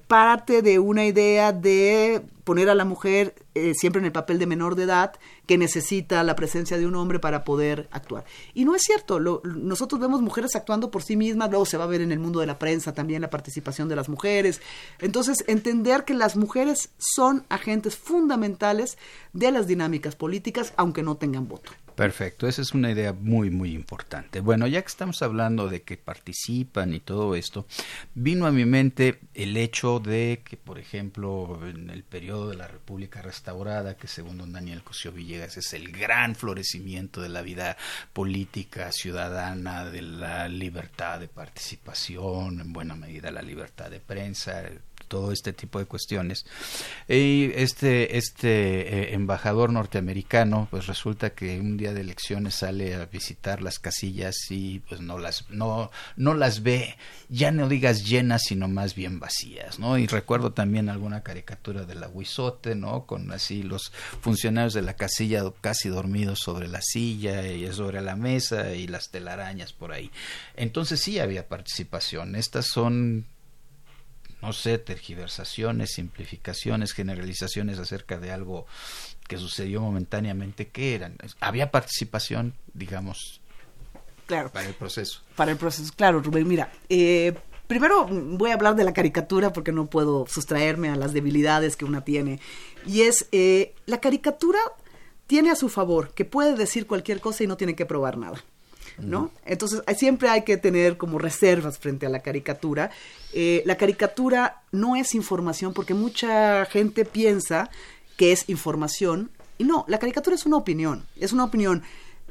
[0.08, 4.46] parte de una idea de poner a la mujer eh, siempre en el papel de
[4.46, 5.14] menor de edad
[5.46, 8.26] que necesita la presencia de un hombre para poder actuar.
[8.54, 11.88] Y no es cierto, nosotros vemos mujeres actuando por sí mismas, luego se va a
[11.88, 14.62] ver en el mundo de la prensa también la participación de las mujeres.
[15.00, 18.98] Entonces, entender que las mujeres son agentes fundamentales
[19.34, 21.72] de las dinámicas políticas, aunque no tengan voto.
[21.98, 24.40] Perfecto, esa es una idea muy, muy importante.
[24.40, 27.66] Bueno, ya que estamos hablando de que participan y todo esto,
[28.14, 32.68] vino a mi mente el hecho de que, por ejemplo, en el periodo de la
[32.68, 37.78] República Restaurada, que según don Daniel Cosío Villegas es el gran florecimiento de la vida
[38.14, 44.70] política ciudadana, de la libertad de participación, en buena medida la libertad de prensa,
[45.08, 46.46] todo este tipo de cuestiones.
[47.08, 53.06] Y este, este eh, embajador norteamericano, pues resulta que un día de elecciones sale a
[53.06, 56.96] visitar las casillas y pues no las, no, no las ve,
[57.30, 59.98] ya no digas llenas, sino más bien vacías, ¿no?
[59.98, 63.06] Y recuerdo también alguna caricatura de la Huizote, ¿no?
[63.06, 63.92] Con así los
[64.22, 69.10] funcionarios de la casilla casi dormidos sobre la silla y sobre la mesa y las
[69.10, 70.12] telarañas por ahí.
[70.56, 72.36] Entonces sí había participación.
[72.36, 73.26] Estas son
[74.42, 78.66] no sé, tergiversaciones, simplificaciones, generalizaciones acerca de algo
[79.28, 81.18] que sucedió momentáneamente, ¿qué eran?
[81.40, 83.42] Había participación, digamos,
[84.26, 84.50] claro.
[84.52, 85.22] para el proceso.
[85.36, 86.48] Para el proceso, claro, Rubén.
[86.48, 87.34] Mira, eh,
[87.68, 91.86] primero voy a hablar de la caricatura porque no puedo sustraerme a las debilidades que
[91.86, 92.40] una tiene.
[92.86, 94.60] Y es, eh, la caricatura
[95.26, 98.44] tiene a su favor que puede decir cualquier cosa y no tiene que probar nada.
[99.00, 99.32] ¿No?
[99.46, 102.92] Entonces siempre hay que tener como reservas frente a la caricatura.
[103.34, 107.70] Eh, la caricatura no es información porque mucha gente piensa
[108.16, 111.84] que es información y no, la caricatura es una opinión, es una opinión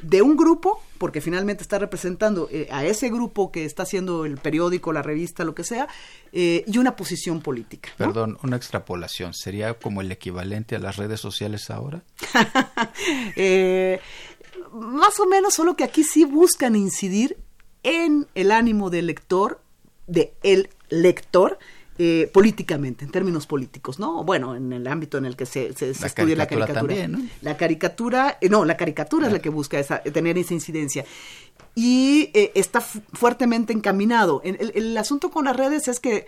[0.03, 4.37] de un grupo, porque finalmente está representando eh, a ese grupo que está haciendo el
[4.37, 5.89] periódico, la revista, lo que sea,
[6.33, 7.91] eh, y una posición política.
[7.97, 12.03] Perdón, una extrapolación, ¿sería como el equivalente a las redes sociales ahora?
[13.37, 14.01] Eh,
[14.73, 17.37] más o menos, solo que aquí sí buscan incidir
[17.83, 19.61] en el ánimo del lector,
[20.07, 21.59] de el lector,
[21.99, 24.23] eh, políticamente, en términos políticos, ¿no?
[24.23, 26.81] Bueno, en el ámbito en el que se, se, estudia la caricatura.
[26.81, 27.21] También, ¿no?
[27.41, 31.07] La caricatura, eh, no, la caricatura es la que busca esa, tener esa incidencia.
[31.75, 34.43] Y eh, está fuertemente encaminado.
[34.45, 36.27] El, el asunto con las redes es que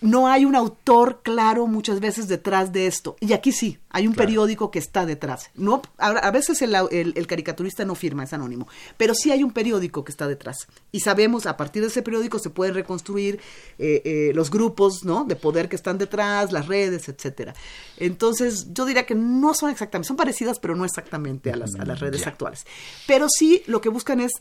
[0.00, 3.16] no hay un autor claro muchas veces detrás de esto.
[3.20, 5.50] Y aquí sí, hay un periódico que está detrás.
[5.54, 10.12] No, a, veces el, caricaturista no firma, es anónimo, pero sí hay un periódico que
[10.12, 10.68] está detrás.
[10.92, 13.40] Y sabemos, a partir de ese periódico se pueden reconstruir
[13.78, 15.24] eh, eh, los grupos ¿no?
[15.24, 17.54] de poder que están detrás, las redes, etcétera.
[17.96, 21.84] Entonces, yo diría que no son exactamente, son parecidas, pero no exactamente a las, a
[21.84, 22.66] las redes actuales.
[23.06, 24.32] Pero sí lo que buscan es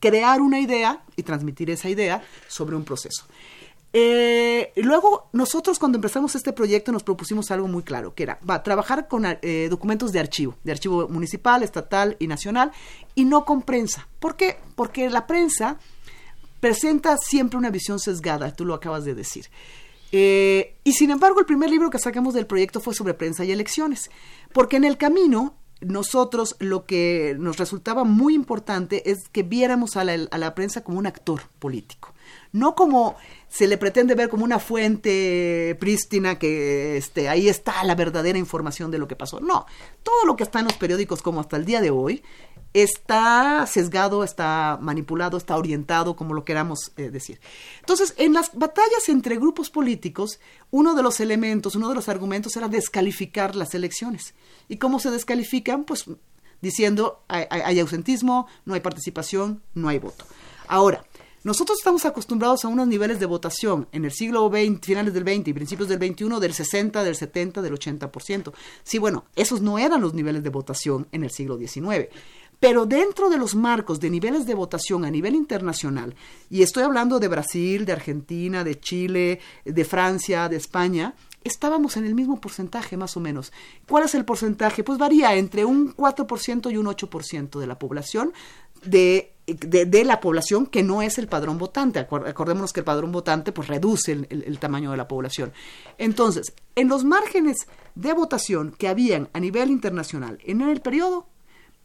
[0.00, 3.24] crear una idea y transmitir esa idea sobre un proceso.
[3.94, 9.06] Eh, luego, nosotros cuando empezamos este proyecto nos propusimos algo muy claro, que era trabajar
[9.06, 12.72] con eh, documentos de archivo, de archivo municipal, estatal y nacional,
[13.14, 14.08] y no con prensa.
[14.18, 14.58] ¿Por qué?
[14.76, 15.78] Porque la prensa
[16.60, 19.48] presenta siempre una visión sesgada, tú lo acabas de decir.
[20.10, 23.50] Eh, y sin embargo, el primer libro que sacamos del proyecto fue sobre prensa y
[23.50, 24.10] elecciones,
[24.52, 30.04] porque en el camino nosotros lo que nos resultaba muy importante es que viéramos a
[30.04, 32.14] la prensa como un actor político,
[32.52, 33.16] no como
[33.48, 38.90] se le pretende ver como una fuente prístina que este, ahí está la verdadera información
[38.90, 39.40] de lo que pasó.
[39.40, 39.66] No,
[40.02, 42.22] todo lo que está en los periódicos como hasta el día de hoy
[42.74, 47.40] está sesgado, está manipulado, está orientado, como lo queramos eh, decir.
[47.80, 52.56] Entonces, en las batallas entre grupos políticos, uno de los elementos, uno de los argumentos
[52.56, 54.34] era descalificar las elecciones.
[54.68, 55.84] ¿Y cómo se descalifican?
[55.84, 56.06] Pues
[56.62, 60.24] diciendo hay ausentismo, no hay participación, no hay voto.
[60.68, 61.04] Ahora,
[61.44, 65.48] nosotros estamos acostumbrados a unos niveles de votación en el siglo XX, finales del XX
[65.48, 68.52] y principios del XXI del 60, del 70, del 80%.
[68.84, 72.08] Sí, bueno, esos no eran los niveles de votación en el siglo XIX.
[72.60, 76.14] Pero dentro de los marcos de niveles de votación a nivel internacional,
[76.48, 82.04] y estoy hablando de Brasil, de Argentina, de Chile, de Francia, de España, estábamos en
[82.04, 83.52] el mismo porcentaje más o menos.
[83.88, 84.84] ¿Cuál es el porcentaje?
[84.84, 88.32] Pues varía entre un 4% y un 8% de la población
[88.84, 91.98] de, de, la población que no es el padrón votante.
[91.98, 95.52] Acordémonos que el padrón votante pues reduce el, tamaño de la población.
[95.98, 101.26] Entonces, en los márgenes de votación que habían a nivel internacional en el periodo,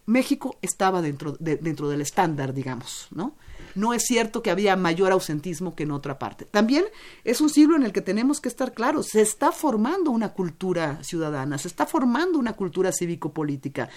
[0.05, 3.35] México estaba dentro, dentro del estándar, digamos, ¿no?
[3.77, 6.45] No es cierto que había mayor ausentismo que en otra parte.
[6.45, 6.85] También
[7.23, 11.03] es un siglo en el que tenemos que estar claros, se está formando una cultura
[11.03, 13.89] ciudadana, se está formando una cultura cívico-política.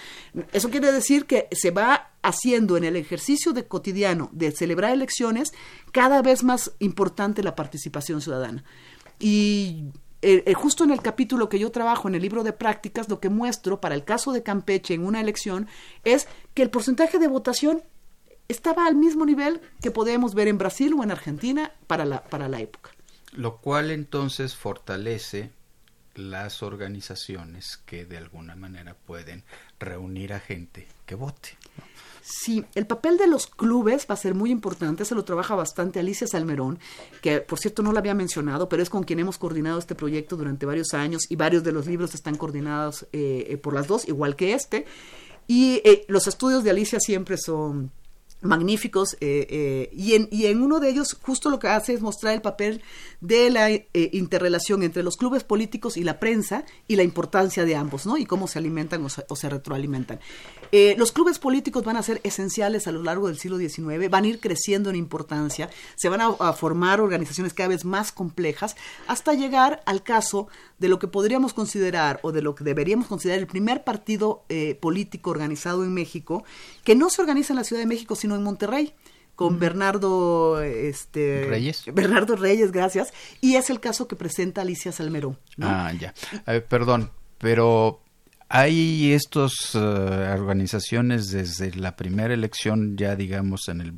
[0.53, 5.53] Eso quiere decir que se va haciendo en el ejercicio de cotidiano de celebrar elecciones
[5.91, 8.63] cada vez más importante la participación ciudadana.
[9.19, 9.85] Y
[10.21, 13.19] eh, eh, justo en el capítulo que yo trabajo en el libro de prácticas, lo
[13.19, 15.67] que muestro para el caso de Campeche en una elección
[16.03, 17.81] es que el porcentaje de votación
[18.51, 22.47] estaba al mismo nivel que podemos ver en Brasil o en Argentina para la, para
[22.47, 22.91] la época.
[23.33, 25.51] Lo cual entonces fortalece
[26.15, 29.43] las organizaciones que de alguna manera pueden
[29.79, 31.57] reunir a gente que vote.
[32.21, 35.99] Sí, el papel de los clubes va a ser muy importante, se lo trabaja bastante
[35.99, 36.77] Alicia Salmerón,
[37.21, 40.37] que por cierto no la había mencionado, pero es con quien hemos coordinado este proyecto
[40.37, 44.07] durante varios años y varios de los libros están coordinados eh, eh, por las dos,
[44.07, 44.85] igual que este.
[45.47, 47.91] Y eh, los estudios de Alicia siempre son
[48.41, 52.01] magníficos eh, eh, y, en, y en uno de ellos justo lo que hace es
[52.01, 52.81] mostrar el papel
[53.21, 57.75] de la eh, interrelación entre los clubes políticos y la prensa y la importancia de
[57.75, 58.17] ambos, ¿no?
[58.17, 60.19] Y cómo se alimentan o se, retroalimentan.
[60.97, 64.27] los clubes políticos van a ser esenciales a lo largo del siglo XIX, van a
[64.27, 68.75] ir creciendo en importancia, se van a formar organizaciones cada vez más complejas
[69.07, 70.47] hasta llegar al caso
[70.79, 74.43] de lo que podríamos considerar o de lo que deberíamos considerar el primer partido
[74.79, 76.43] político organizado en México,
[76.83, 78.93] que no se organiza en la Ciudad de México, sino en Monterrey
[79.35, 81.83] con Bernardo este Reyes.
[81.93, 85.39] Bernardo Reyes, gracias, y es el caso que presenta Alicia Salmerón.
[85.59, 86.13] Ah, ya.
[86.69, 88.01] perdón, pero
[88.49, 93.93] hay estas eh, organizaciones desde la primera elección ya digamos en el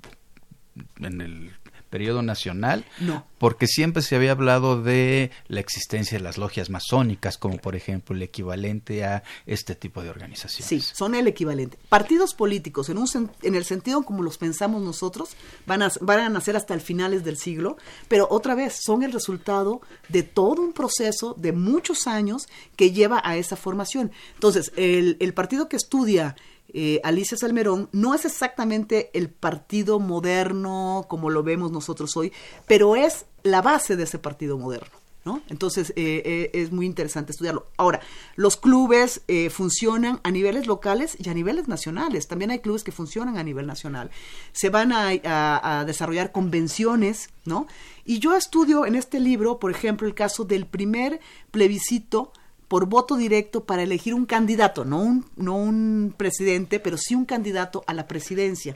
[0.99, 1.51] en el
[1.93, 2.85] periodo nacional?
[2.99, 3.23] No.
[3.37, 8.15] Porque siempre se había hablado de la existencia de las logias masónicas, como por ejemplo
[8.15, 10.67] el equivalente a este tipo de organizaciones.
[10.67, 11.77] Sí, son el equivalente.
[11.89, 15.35] Partidos políticos, en, un, en el sentido como los pensamos nosotros,
[15.67, 17.77] van a, van a nacer hasta el finales del siglo,
[18.07, 23.21] pero otra vez son el resultado de todo un proceso de muchos años que lleva
[23.23, 24.11] a esa formación.
[24.33, 26.35] Entonces, el, el partido que estudia
[26.69, 32.31] eh, Alicia Salmerón no es exactamente el partido moderno como lo vemos nosotros hoy,
[32.67, 35.03] pero es la base de ese partido moderno.
[35.25, 35.41] ¿No?
[35.47, 37.67] Entonces eh, eh, es muy interesante estudiarlo.
[37.77, 38.01] Ahora,
[38.35, 42.27] los clubes funcionan a niveles locales y a niveles nacionales.
[42.27, 44.11] También hay clubes que funcionan a nivel nacional.
[44.51, 47.67] Se van a, a desarrollar convenciones, ¿no?
[48.03, 52.33] Y yo estudio en este libro, por ejemplo, el caso del primer plebiscito
[52.73, 57.23] por voto directo para elegir un candidato, no un, no un presidente, pero sí un
[57.23, 58.75] candidato a la presidencia.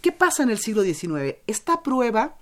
[0.00, 1.34] ¿Qué pasa en el siglo XIX?
[1.48, 2.36] Esta prueba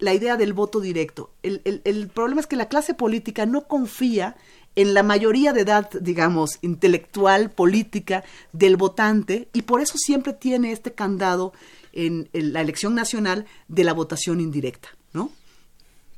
[0.00, 1.30] la idea del voto directo.
[1.44, 4.34] El, el, problema es que la clase política no confía
[4.74, 10.72] en la mayoría de edad, digamos, intelectual, política del votante y por eso siempre tiene
[10.72, 11.52] este candado
[11.92, 15.30] en, en la elección nacional de la votación indirecta, ¿no?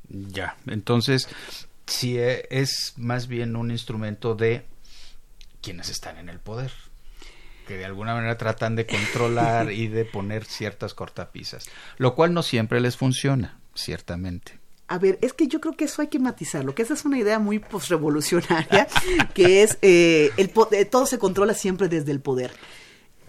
[0.09, 1.29] Ya, entonces
[1.89, 4.65] si e, es más bien un instrumento de
[5.61, 6.71] quienes están en el poder
[7.69, 11.69] que de alguna manera tratan de controlar y de poner ciertas cortapisas,
[11.99, 14.59] lo cual no siempre les funciona, ciertamente.
[14.87, 17.19] A ver, es que yo creo que eso hay que matizarlo, que esa es una
[17.19, 18.87] idea muy postrevolucionaria,
[19.35, 22.51] que es eh, el eh, todo se controla siempre desde el poder.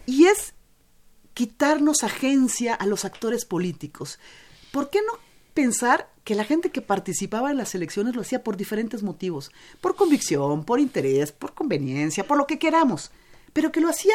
[0.06, 0.54] Y es
[1.34, 4.18] quitarnos agencia a los actores políticos.
[4.72, 5.18] ¿Por qué no
[5.54, 9.96] pensar que la gente que participaba en las elecciones lo hacía por diferentes motivos, por
[9.96, 13.10] convicción, por interés, por conveniencia, por lo que queramos,
[13.52, 14.14] pero que lo hacía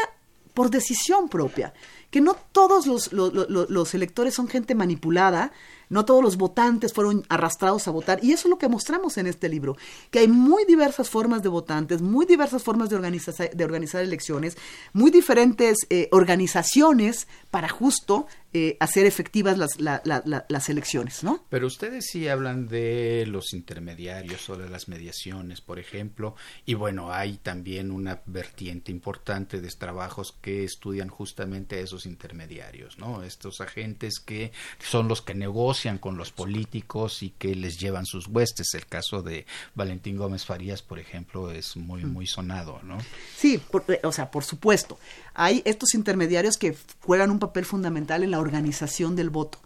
[0.54, 1.74] por decisión propia,
[2.10, 5.52] que no todos los, los, electores son gente manipulada,
[5.90, 9.28] no todos los votantes fueron arrastrados a votar, y eso es lo que mostramos en
[9.28, 9.78] este libro,
[10.12, 14.58] que hay muy diversas formas de votantes, muy diversas formas de, organizar, de organizar elecciones,
[14.94, 21.44] muy diferentes eh, organizaciones para justo eh, hacer efectivas las, las elecciones, ¿no?
[21.50, 27.12] Pero ustedes sí hablan de los intermediarios o de las mediaciones, por ejemplo, y bueno,
[27.12, 33.24] hay también una vertiente importante de trabajos que estudian justamente a esos intermediarios, ¿no?
[33.24, 38.28] Estos agentes que son los que negocian con los políticos y que les llevan sus
[38.28, 38.74] huestes.
[38.74, 39.46] El caso de
[39.76, 42.14] Valentín Gómez Farías, por ejemplo, es muy, mm.
[42.14, 42.98] muy sonado, ¿no?
[43.38, 43.62] Sí,
[44.04, 44.98] o sea, por supuesto.
[45.34, 49.60] Hay estos intermediarios que juegan un papel fundamental en la organización del voto.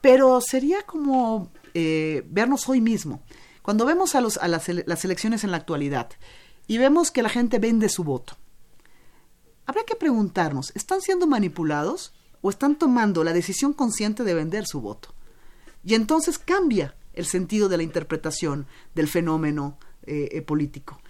[0.00, 3.22] Pero sería como eh, vernos hoy mismo.
[3.62, 6.10] Cuando vemos a, los, a las, las elecciones en la actualidad
[6.66, 8.36] y vemos que la gente vende su voto,
[9.66, 14.80] habrá que preguntarnos, ¿están siendo manipulados o están tomando la decisión consciente de vender su
[14.80, 15.14] voto?
[15.84, 21.00] Y entonces cambia el sentido de la interpretación del fenómeno eh, eh, político.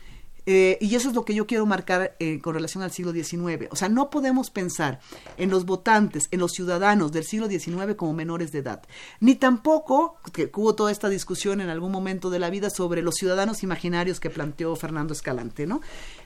[0.47, 3.68] Eh, y eso es lo que yo quiero marcar con relación al siglo XIX.
[3.71, 4.99] O sea, no podemos pensar
[5.37, 8.83] en los votantes, en los ciudadanos del siglo XIX como menores de edad.
[9.21, 13.16] Ni tampoco, que hubo toda esta discusión en algún momento de la vida sobre los
[13.16, 15.83] ciudadanos imaginarios que planteó Fernando Escalante, ¿no?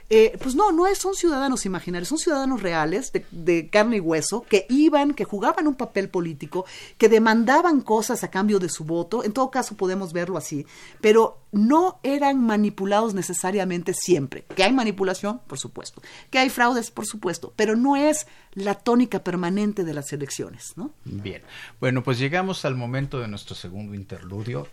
[0.09, 4.67] Eh, pues no, no son ciudadanos imaginarios, son ciudadanos reales, de, carne y hueso, que
[4.69, 6.65] iban, que jugaban un papel político,
[6.99, 10.67] que demandaban cosas a cambio de su voto, en todo caso podemos verlo así,
[11.01, 14.45] pero no eran manipulados necesariamente siempre.
[14.55, 19.23] Que hay manipulación, por supuesto, que hay fraudes, por supuesto, pero no es la tónica
[19.23, 20.91] permanente de las elecciones, ¿no?
[21.03, 21.41] Bien,
[21.79, 24.67] bueno, pues llegamos al momento de nuestro segundo interludio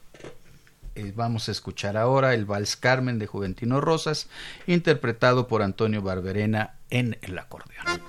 [0.95, 4.28] eh, vamos a escuchar ahora el Vals Carmen de Juventino Rosas,
[4.66, 8.03] interpretado por Antonio Barberena en el acordeón.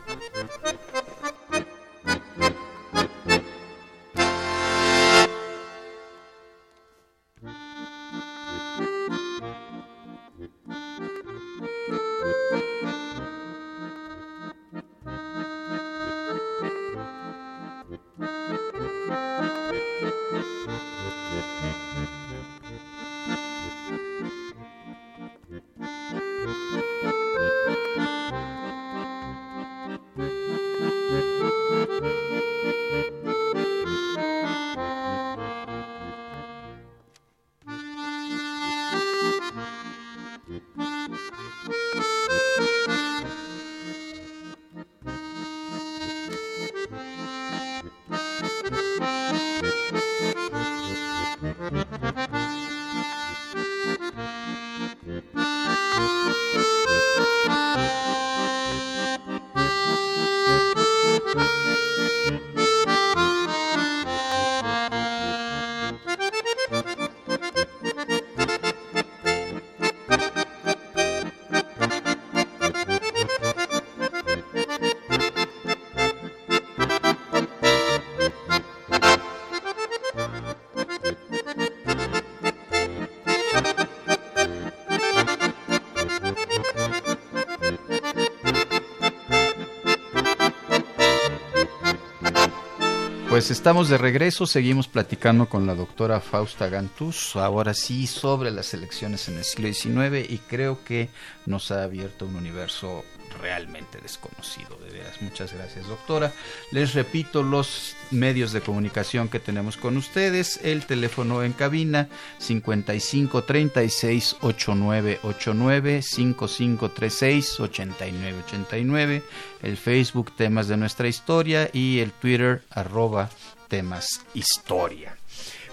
[93.43, 98.73] Pues estamos de regreso, seguimos platicando con la doctora Fausta Gantuz, ahora sí sobre las
[98.73, 101.09] elecciones en el siglo XIX y creo que
[101.45, 103.03] nos ha abierto un universo
[103.41, 104.77] realmente desconocido.
[105.21, 106.33] Muchas gracias, doctora.
[106.71, 112.09] Les repito los medios de comunicación que tenemos con ustedes: el teléfono en cabina
[112.39, 119.23] 55 36 8989, 5536 8989,
[119.61, 123.29] el Facebook Temas de nuestra historia y el Twitter arroba
[123.67, 125.17] temas historia.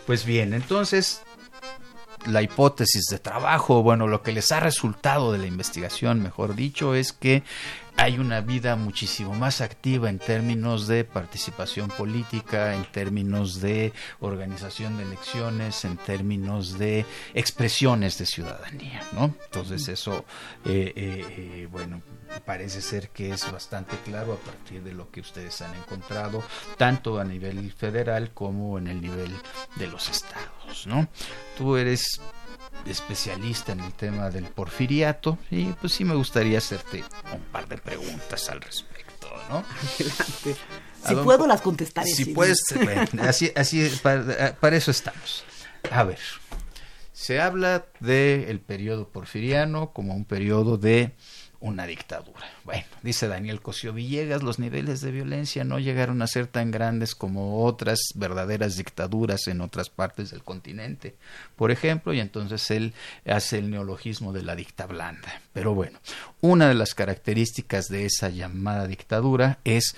[0.07, 1.23] Pues bien, entonces
[2.27, 6.95] la hipótesis de trabajo, bueno, lo que les ha resultado de la investigación, mejor dicho,
[6.95, 7.43] es que
[8.01, 14.97] hay una vida muchísimo más activa en términos de participación política, en términos de organización
[14.97, 19.35] de elecciones, en términos de expresiones de ciudadanía, ¿no?
[19.45, 20.25] Entonces eso,
[20.65, 22.01] eh, eh, eh, bueno,
[22.47, 26.43] parece ser que es bastante claro a partir de lo que ustedes han encontrado,
[26.79, 29.31] tanto a nivel federal como en el nivel
[29.77, 31.07] de los estados, ¿no?
[31.59, 32.19] Tú eres
[32.87, 37.79] especialista en el tema del porfiriato y pues sí me gustaría hacerte un par de
[37.79, 39.65] preguntas al respecto, ¿no?
[41.07, 42.11] Si puedo las contestaré.
[42.11, 42.63] Si puedes,
[43.21, 45.45] así, así para, para, eso estamos.
[45.91, 46.19] A ver,
[47.13, 51.15] se habla del el periodo porfiriano como un periodo de
[51.61, 52.51] una dictadura.
[52.65, 57.15] Bueno, dice Daniel Cosío Villegas, los niveles de violencia no llegaron a ser tan grandes
[57.15, 61.15] como otras verdaderas dictaduras en otras partes del continente,
[61.57, 62.95] por ejemplo, y entonces él
[63.27, 65.43] hace el neologismo de la dicta blanda.
[65.53, 66.01] Pero bueno,
[66.41, 69.95] una de las características de esa llamada dictadura es,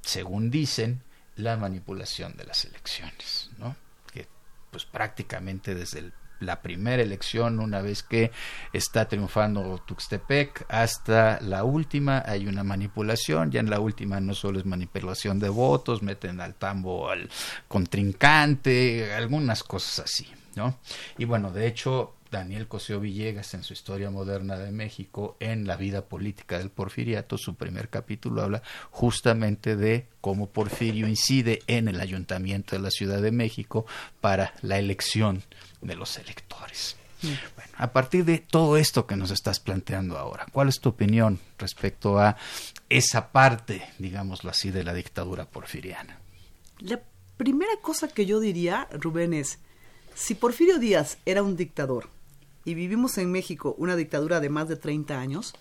[0.00, 1.02] según dicen,
[1.36, 3.76] la manipulación de las elecciones, ¿no?
[4.12, 4.26] Que
[4.70, 6.12] pues prácticamente desde el
[6.42, 8.30] la primera elección una vez que
[8.72, 14.58] está triunfando Tuxtepec hasta la última hay una manipulación ya en la última no solo
[14.58, 17.28] es manipulación de votos meten al tambo al
[17.68, 20.26] contrincante algunas cosas así
[20.56, 20.78] no
[21.18, 25.76] y bueno de hecho Daniel Cosío Villegas en su Historia Moderna de México en la
[25.76, 32.00] vida política del porfiriato, su primer capítulo habla justamente de cómo Porfirio incide en el
[32.00, 33.84] ayuntamiento de la Ciudad de México
[34.22, 35.42] para la elección
[35.82, 36.96] de los electores.
[37.22, 41.38] Bueno, a partir de todo esto que nos estás planteando ahora, ¿cuál es tu opinión
[41.56, 42.36] respecto a
[42.88, 46.18] esa parte, digámoslo así, de la dictadura porfiriana?
[46.80, 47.00] La
[47.36, 49.58] primera cosa que yo diría, Rubén, es,
[50.14, 52.08] si Porfirio Díaz era un dictador
[52.64, 55.54] y vivimos en México una dictadura de más de 30 años,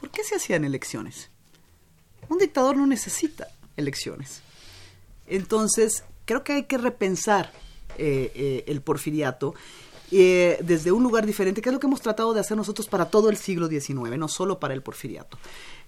[0.00, 1.28] ¿por qué se hacían elecciones?
[2.28, 4.42] Un dictador no necesita elecciones.
[5.26, 7.52] Entonces, creo que hay que repensar
[7.98, 9.54] eh, eh, el porfiriato
[10.12, 13.06] eh, desde un lugar diferente, que es lo que hemos tratado de hacer nosotros para
[13.06, 15.38] todo el siglo XIX, no solo para el porfiriato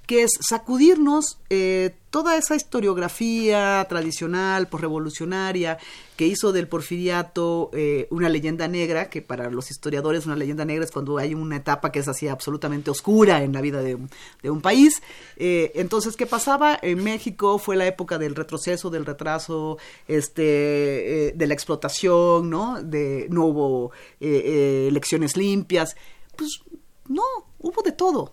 [0.06, 5.78] que es sacudirnos eh, toda esa historiografía tradicional, revolucionaria
[6.16, 10.84] que hizo del porfiriato eh, una leyenda negra, que para los historiadores una leyenda negra
[10.84, 14.60] es cuando hay una etapa que es así absolutamente oscura en la vida de, un
[14.60, 15.02] país.
[15.36, 16.78] Eh, entonces, ¿qué pasaba?
[16.82, 19.78] En México fue la época del retroceso, del retraso,
[20.08, 22.82] este, de la explotación, ¿no?
[22.82, 25.96] De, no hubo elecciones limpias.
[26.36, 26.60] Pues
[27.08, 27.22] no,
[27.58, 28.32] hubo de todo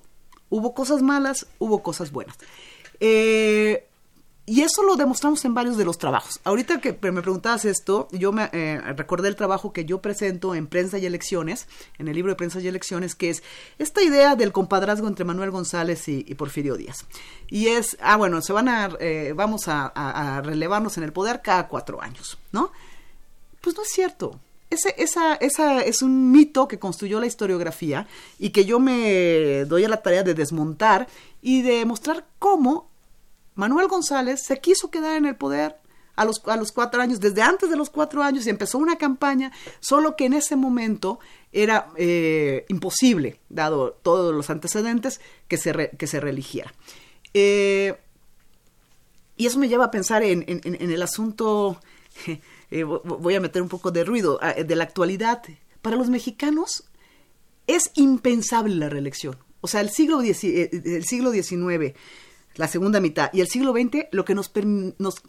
[0.50, 2.38] Hubo cosas malas, hubo cosas buenas.
[3.00, 3.86] Eh,
[4.46, 6.40] y eso lo demostramos en varios de los trabajos.
[6.44, 10.66] Ahorita que me preguntabas esto, yo me eh, recordé el trabajo que yo presento en
[10.66, 11.68] Prensa y Elecciones,
[12.00, 13.44] en el libro de Prensa y Elecciones, que es
[13.78, 17.06] esta idea del compadrazgo entre Manuel González y, Porfirio Díaz.
[17.48, 21.68] Y es, ah, bueno, se van a, eh, vamos a relevarnos en el poder cada
[21.68, 22.72] cuatro años, ¿no?
[23.62, 24.40] Pues no es cierto
[24.70, 28.08] ese, esa, esa es un mito que construyó la historiografía
[28.38, 31.08] y que yo me doy a la tarea de desmontar
[31.42, 32.90] y de mostrar cómo
[33.56, 35.78] Manuel González se quiso quedar en el poder
[36.16, 38.98] a los, a los cuatro años, desde antes de los cuatro años, y empezó una
[38.98, 41.20] campaña, solo que en ese momento
[41.54, 46.74] era eh, imposible, dado todos los antecedentes, que se, que se religiera.
[47.34, 47.98] Eh,
[49.38, 51.80] y eso me lleva a pensar en, en el asunto
[52.72, 55.42] eh, voy a meter un poco de ruido, ah, de la actualidad.
[55.82, 56.84] Para los mexicanos
[57.68, 59.38] es impensable la reelección.
[59.62, 61.94] O sea, el siglo, eh, el siglo XIX,
[62.56, 64.52] la segunda mitad, y el siglo XX, lo que nos,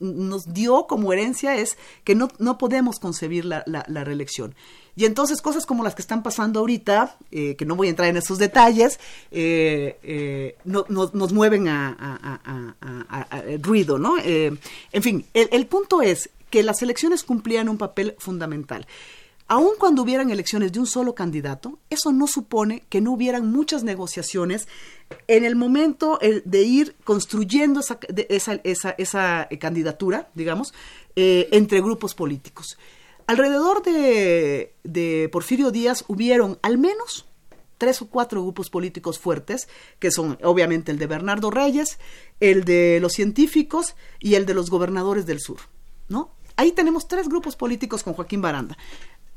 [0.01, 4.55] nos, dio como herencia es que no, no podemos concebir la, la, reelección.
[4.97, 8.09] Y entonces cosas como las que están pasando ahorita, eh, que no voy a entrar
[8.09, 8.99] en esos detalles,
[10.65, 12.77] nos mueven a,
[13.63, 14.17] ruido, ¿no?
[14.19, 18.87] en fin, el punto es que las elecciones cumplían un papel fundamental.
[19.53, 23.83] Aun cuando hubieran elecciones de un solo candidato, eso no supone que no hubieran muchas
[23.83, 24.69] negociaciones
[25.27, 30.73] en el momento eh, de ir construyendo esa, esa, candidatura, digamos,
[31.17, 32.79] eh, entre grupos políticos.
[33.27, 37.27] Alrededor de, de Porfirio Díaz hubieron al menos
[37.77, 39.67] tres o cuatro grupos políticos fuertes,
[39.99, 41.99] que son obviamente el de Bernardo Reyes,
[42.39, 45.59] el de los científicos y el de los gobernadores del sur,
[46.07, 46.31] ¿no?
[46.61, 48.77] Ahí tenemos tres grupos políticos con Joaquín Baranda,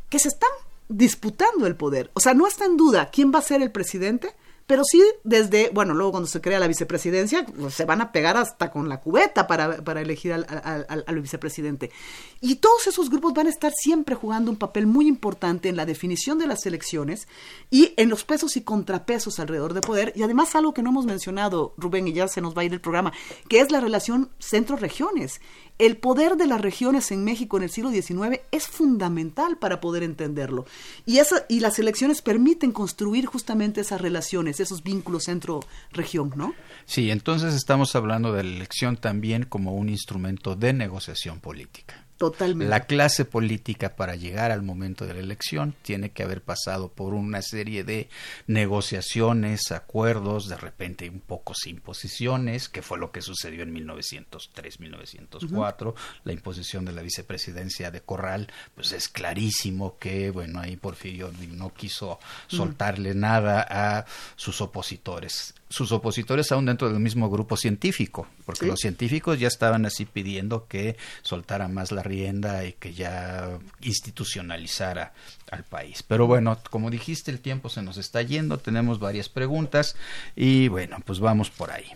[0.09, 0.49] que se están
[0.89, 2.11] disputando el poder.
[2.15, 5.69] O sea, no está en duda quién va a ser el presidente, pero sí desde,
[5.69, 9.01] bueno, luego cuando se crea la vicepresidencia, pues, se van a pegar hasta con la
[9.01, 11.91] cubeta para, para elegir al, al, al, vicepresidente.
[12.39, 15.85] Y todos esos grupos van a estar siempre jugando un papel muy importante en la
[15.85, 17.27] definición de las elecciones
[17.69, 20.13] y en los pesos y contrapesos alrededor de poder.
[20.15, 22.73] Y además algo que no hemos mencionado, Rubén, y ya se nos va a ir
[22.73, 23.11] el programa,
[23.49, 25.41] que es la relación centro-regiones.
[25.79, 30.03] El poder de las regiones en México en el siglo XIX es fundamental para poder
[30.03, 30.65] entenderlo.
[31.05, 36.53] Y, esa, y las elecciones permiten construir justamente esas relaciones, esos vínculos centro-región, ¿no?
[36.85, 42.02] Sí, entonces estamos hablando de la elección también como un instrumento de negociación política.
[42.23, 42.69] Totalmente.
[42.69, 47.13] La clase política para llegar al momento de la elección tiene que haber pasado por
[47.13, 48.07] una serie de
[48.47, 55.95] negociaciones, acuerdos, de repente un poco sin posiciones, que fue lo que sucedió en 1903-1904,
[56.23, 61.73] la imposición de la vicepresidencia de Corral, pues es clarísimo que, bueno, ahí Porfirio no
[61.73, 64.05] quiso soltarle nada a
[64.37, 65.55] sus opositores.
[65.67, 70.67] Sus opositores aún dentro del mismo grupo científico, porque los científicos ya estaban así pidiendo
[70.67, 75.13] que soltara más la rienda y que ya institucionalizara
[75.51, 76.03] al país.
[76.03, 79.95] Pero bueno, como dijiste, el tiempo se nos está yendo, tenemos varias preguntas
[80.35, 81.87] y bueno, pues vamos por ahí.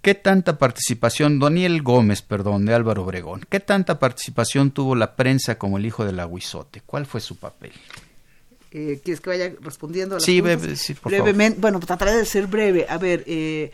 [0.00, 5.56] ¿Qué tanta participación, Daniel Gómez, perdón, de Álvaro Obregón, qué tanta participación tuvo la prensa
[5.56, 6.82] como el hijo del aguizote?
[6.84, 7.72] ¿Cuál fue su papel?
[8.70, 10.92] Eh, ¿Quieres que vaya respondiendo a las sí, preguntas?
[11.00, 12.86] por Brevemente, bueno, trataré de ser breve.
[12.88, 13.72] A ver, eh,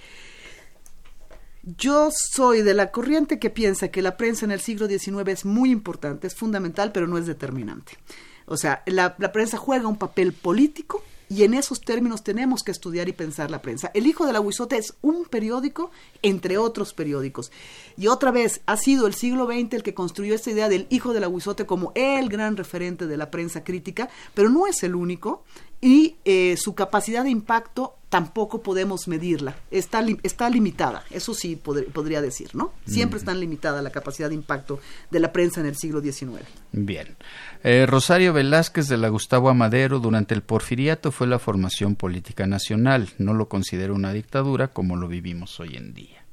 [1.62, 5.44] yo soy de la corriente que piensa que la prensa en el siglo XIX es
[5.44, 7.98] muy importante, es fundamental, pero no es determinante.
[8.46, 12.72] O sea, la, la prensa juega un papel político y en esos términos tenemos que
[12.72, 13.92] estudiar y pensar la prensa.
[13.94, 15.92] El Hijo del Aguizote es un periódico
[16.22, 17.52] entre otros periódicos.
[17.96, 21.12] Y otra vez, ha sido el siglo XX el que construyó esta idea del Hijo
[21.12, 25.44] del Aguizote como el gran referente de la prensa crítica, pero no es el único
[25.80, 32.20] y eh, su capacidad de impacto tampoco podemos medirla, está, está limitada, eso sí podría
[32.20, 32.74] decir, ¿no?
[32.84, 34.80] Siempre está limitada la capacidad de impacto
[35.12, 36.42] de la prensa en el siglo XIX.
[36.72, 37.16] Bien.
[37.62, 43.11] Eh, Rosario Velázquez de la Gustavo Amadero durante el porfiriato fue la formación política nacional,
[43.18, 46.24] no lo considero una dictadura como lo vivimos hoy en día,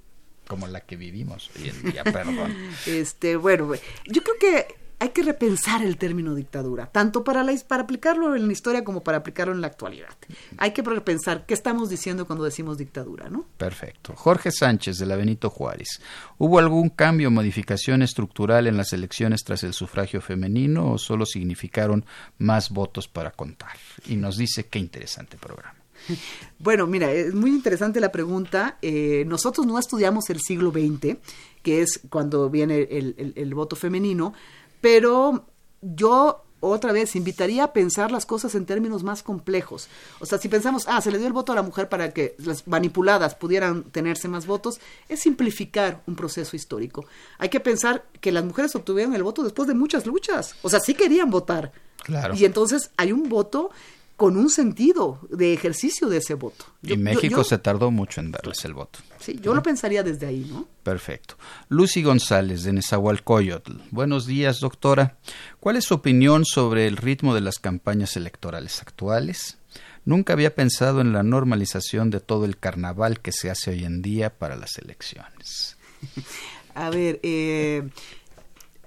[0.47, 2.55] como la que vivimos hoy en día, perdón.
[2.87, 3.71] este, bueno,
[4.07, 8.47] yo creo que hay que repensar el término dictadura, tanto para, la, para aplicarlo en
[8.47, 10.09] la historia como para aplicarlo en la actualidad.
[10.57, 13.45] Hay que repensar qué estamos diciendo cuando decimos dictadura, ¿no?
[13.57, 14.13] Perfecto.
[14.15, 16.01] Jorge Sánchez, de la Benito Juárez.
[16.39, 21.25] ¿Hubo algún cambio o modificación estructural en las elecciones tras el sufragio femenino o solo
[21.25, 22.03] significaron
[22.39, 23.77] más votos para contar?
[24.07, 25.75] Y nos dice qué interesante programa.
[26.59, 28.77] Bueno, mira, es muy interesante la pregunta.
[28.81, 31.17] Eh, nosotros no estudiamos el siglo XX,
[31.61, 34.33] que es cuando viene el, el voto femenino,
[34.81, 35.45] pero
[35.81, 39.87] yo otra vez invitaría a pensar las cosas en términos más complejos.
[40.19, 42.35] O sea, si pensamos, ah, se le dio el voto a la mujer para que
[42.39, 47.05] las manipuladas pudieran tenerse más votos, es simplificar un proceso histórico.
[47.37, 50.55] Hay que pensar que las mujeres obtuvieron el voto después de muchas luchas.
[50.63, 51.71] O sea, sí querían votar.
[52.03, 52.35] Claro.
[52.35, 53.69] Y entonces hay un voto
[54.17, 56.65] con un sentido de ejercicio de ese voto.
[56.81, 58.99] y México se tardó mucho en darles el voto.
[59.19, 60.67] Sí, yo lo pensaría desde ahí, ¿no?
[60.81, 61.37] Perfecto.
[61.69, 63.73] Lucy González, de Nezahualcóyotl.
[63.91, 65.17] Buenos días, doctora.
[65.59, 69.59] ¿Cuál es su opinión sobre el ritmo de las campañas electorales actuales?
[70.03, 74.01] Nunca había pensado en la normalización de todo el carnaval que se hace hoy en
[74.01, 75.77] día para las elecciones.
[76.73, 77.87] A ver, eh,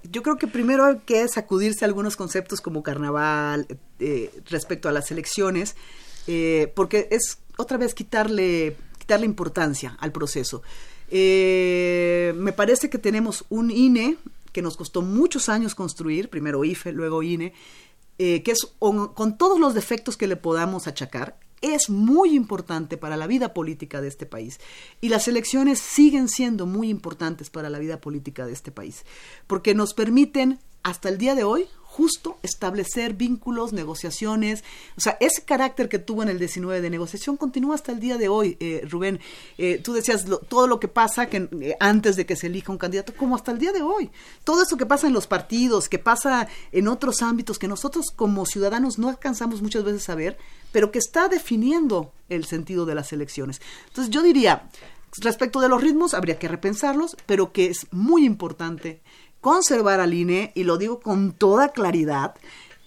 [0.03, 3.67] yo creo que primero hay que sacudirse algunos conceptos como carnaval
[3.99, 5.75] eh, respecto a las elecciones,
[6.27, 10.63] eh, porque es otra vez quitarle, quitarle importancia al proceso.
[11.09, 14.17] Eh, me parece que tenemos un INE
[14.51, 17.53] que nos costó muchos años construir, primero IFE, luego INE,
[18.17, 23.27] que es con todos los defectos que le podamos achacar, es muy importante para la
[23.27, 24.59] vida política de este país.
[24.99, 29.05] Y las elecciones siguen siendo muy importantes para la vida política de este país,
[29.47, 34.63] porque nos permiten hasta el día de hoy justo establecer vínculos, negociaciones.
[34.95, 38.17] O sea, ese carácter que tuvo en el 19 de negociación continúa hasta el día
[38.17, 39.19] de hoy, eh, Rubén.
[39.57, 42.77] Eh, tú decías todo lo que pasa que, eh, antes de que se elija un
[42.77, 44.09] candidato, como hasta el día de hoy.
[44.45, 48.45] Todo eso que pasa en los partidos, que pasa en otros ámbitos que nosotros como
[48.45, 50.37] ciudadanos no alcanzamos muchas veces a ver,
[50.71, 53.61] pero que está definiendo el sentido de las elecciones.
[53.89, 54.69] Entonces yo diría,
[55.17, 59.01] respecto de los ritmos, habría que repensarlos, pero que es muy importante
[59.41, 62.35] conservar al INE, y lo digo con toda claridad,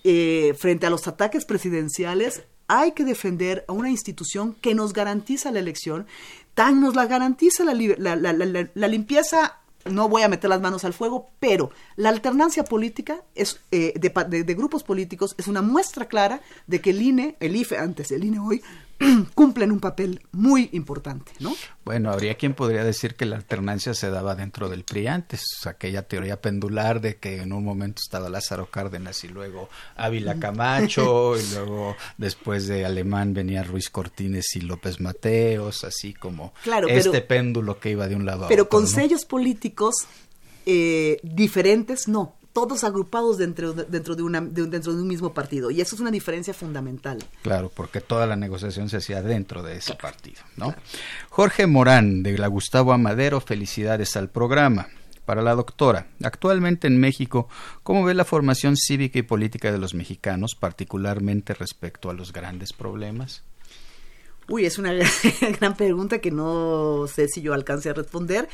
[0.04, 5.50] eh, frente a los ataques presidenciales, hay que defender a una institución que nos garantiza
[5.50, 6.06] la elección,
[6.54, 11.70] tan nos la garantiza la, limpieza no voy a meter las manos al fuego, pero
[11.96, 17.02] la alternancia política es eh, de, grupos políticos es una muestra clara de que el
[17.02, 18.62] INE, el IFE antes, el INE hoy,
[19.34, 21.54] cumplen un papel muy importante, ¿no?
[21.84, 26.02] Bueno, habría quien podría decir que la alternancia se daba dentro del PRI antes, aquella
[26.02, 31.54] teoría pendular de que en un momento estaba Lázaro Cárdenas y luego Ávila Camacho y
[31.54, 36.54] luego después de Alemán venía Ruiz Cortines y López Mateos, así como
[36.88, 38.48] este péndulo que iba de un lado a otro.
[38.48, 39.94] Pero con sellos políticos
[40.66, 45.70] eh, diferentes, no todos agrupados dentro, dentro, de una, dentro de un mismo partido.
[45.70, 47.18] Y eso es una diferencia fundamental.
[47.42, 50.40] Claro, porque toda la negociación se hacía dentro de ese partido.
[50.56, 50.74] ¿no?
[51.28, 54.88] Jorge Morán, de la Gustavo Amadero, felicidades al programa.
[55.26, 57.48] Para la doctora, actualmente en México,
[57.82, 62.74] ¿cómo ve la formación cívica y política de los mexicanos, particularmente respecto a los grandes
[62.74, 63.42] problemas?
[64.48, 64.92] Uy, es una
[65.58, 68.48] gran pregunta que no sé si yo alcance a responder.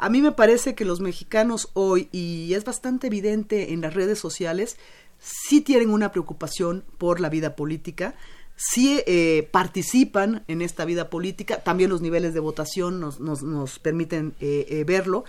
[0.00, 4.18] A mí me parece que los mexicanos hoy, y es bastante evidente en las redes
[4.18, 4.78] sociales,
[5.18, 8.14] sí tienen una preocupación por la vida política,
[8.56, 13.78] sí eh, participan en esta vida política, también los niveles de votación nos, nos, nos
[13.78, 15.24] permiten eh, eh, verlo.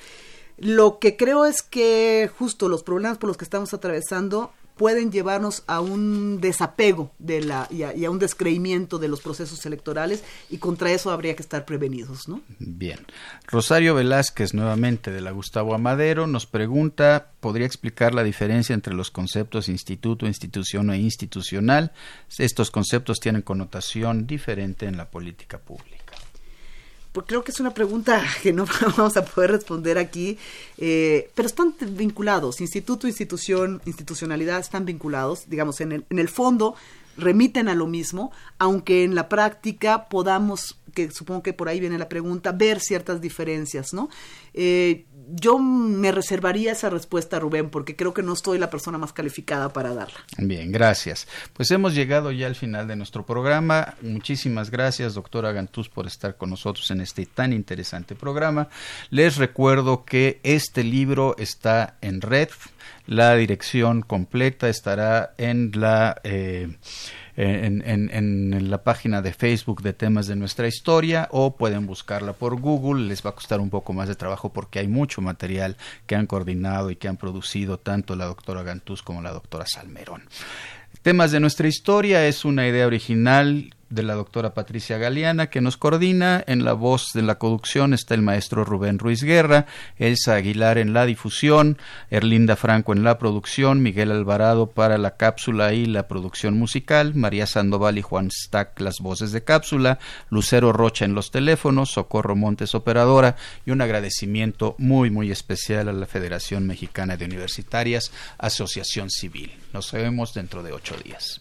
[0.58, 5.62] Lo que creo es que justo los problemas por los que estamos atravesando pueden llevarnos
[5.68, 10.92] a un desapego de la, y, a, un descreimiento de los procesos electorales y contra
[10.92, 12.42] eso habría que estar prevenidos, ¿no?
[12.58, 12.98] Bien.
[13.46, 19.12] Rosario Velázquez, nuevamente de la Gustavo Amadero, nos pregunta, ¿podría explicar la diferencia entre los
[19.12, 21.92] conceptos instituto, institución e institucional?
[22.40, 26.01] Estos conceptos tienen connotación diferente en la política pública
[27.12, 28.66] porque creo que es una pregunta que no
[28.98, 30.38] vamos a poder responder aquí,
[30.78, 36.76] eh, pero están vinculados, instituto, institución, institucionalidad están vinculados, digamos, en el, en el fondo
[37.18, 41.98] remiten a lo mismo, aunque en la práctica podamos, que supongo que por ahí viene
[41.98, 44.10] la pregunta, ver ciertas diferencias, ¿no?
[44.54, 49.14] Eh, yo me reservaría esa respuesta, Rubén, porque creo que no estoy la persona más
[49.14, 50.20] calificada para darla.
[50.38, 51.28] Bien, gracias.
[51.54, 53.96] Pues hemos llegado ya al final de nuestro programa.
[54.02, 58.68] Muchísimas gracias, doctora Gantús, por estar con nosotros en este tan interesante programa.
[59.10, 62.50] Les recuerdo que este libro está en red.
[63.06, 66.20] La dirección completa estará en la...
[66.24, 66.70] Eh,
[67.38, 73.08] en, la página de Facebook de temas de nuestra historia o pueden buscarla por Google.
[73.08, 76.28] Les va a costar un poco más de trabajo porque hay mucho material que han
[76.28, 80.24] coordinado y que han producido tanto la doctora Gantús como la doctora Salmerón.
[81.02, 85.78] Temas de nuestra historia es una idea original de la doctora Patricia Galeana, que nos
[85.78, 86.44] coordina.
[86.48, 89.68] En la voz de la conducción está el maestro Rubén Ruiz Guerra,
[89.98, 91.78] Elsa Aguilar en la difusión,
[92.10, 97.46] Erlinda Franco en la producción, Miguel Alvarado para la cápsula y la producción musical, María
[97.46, 102.74] Sandoval y Juan Stack las voces de cápsula, Lucero Rocha en los teléfonos, Socorro Montes
[102.74, 103.36] operadora
[103.66, 109.52] y un agradecimiento muy muy especial a la Federación Mexicana de Universitarias, Asociación Civil.
[109.74, 111.41] Nos vemos dentro de ocho días.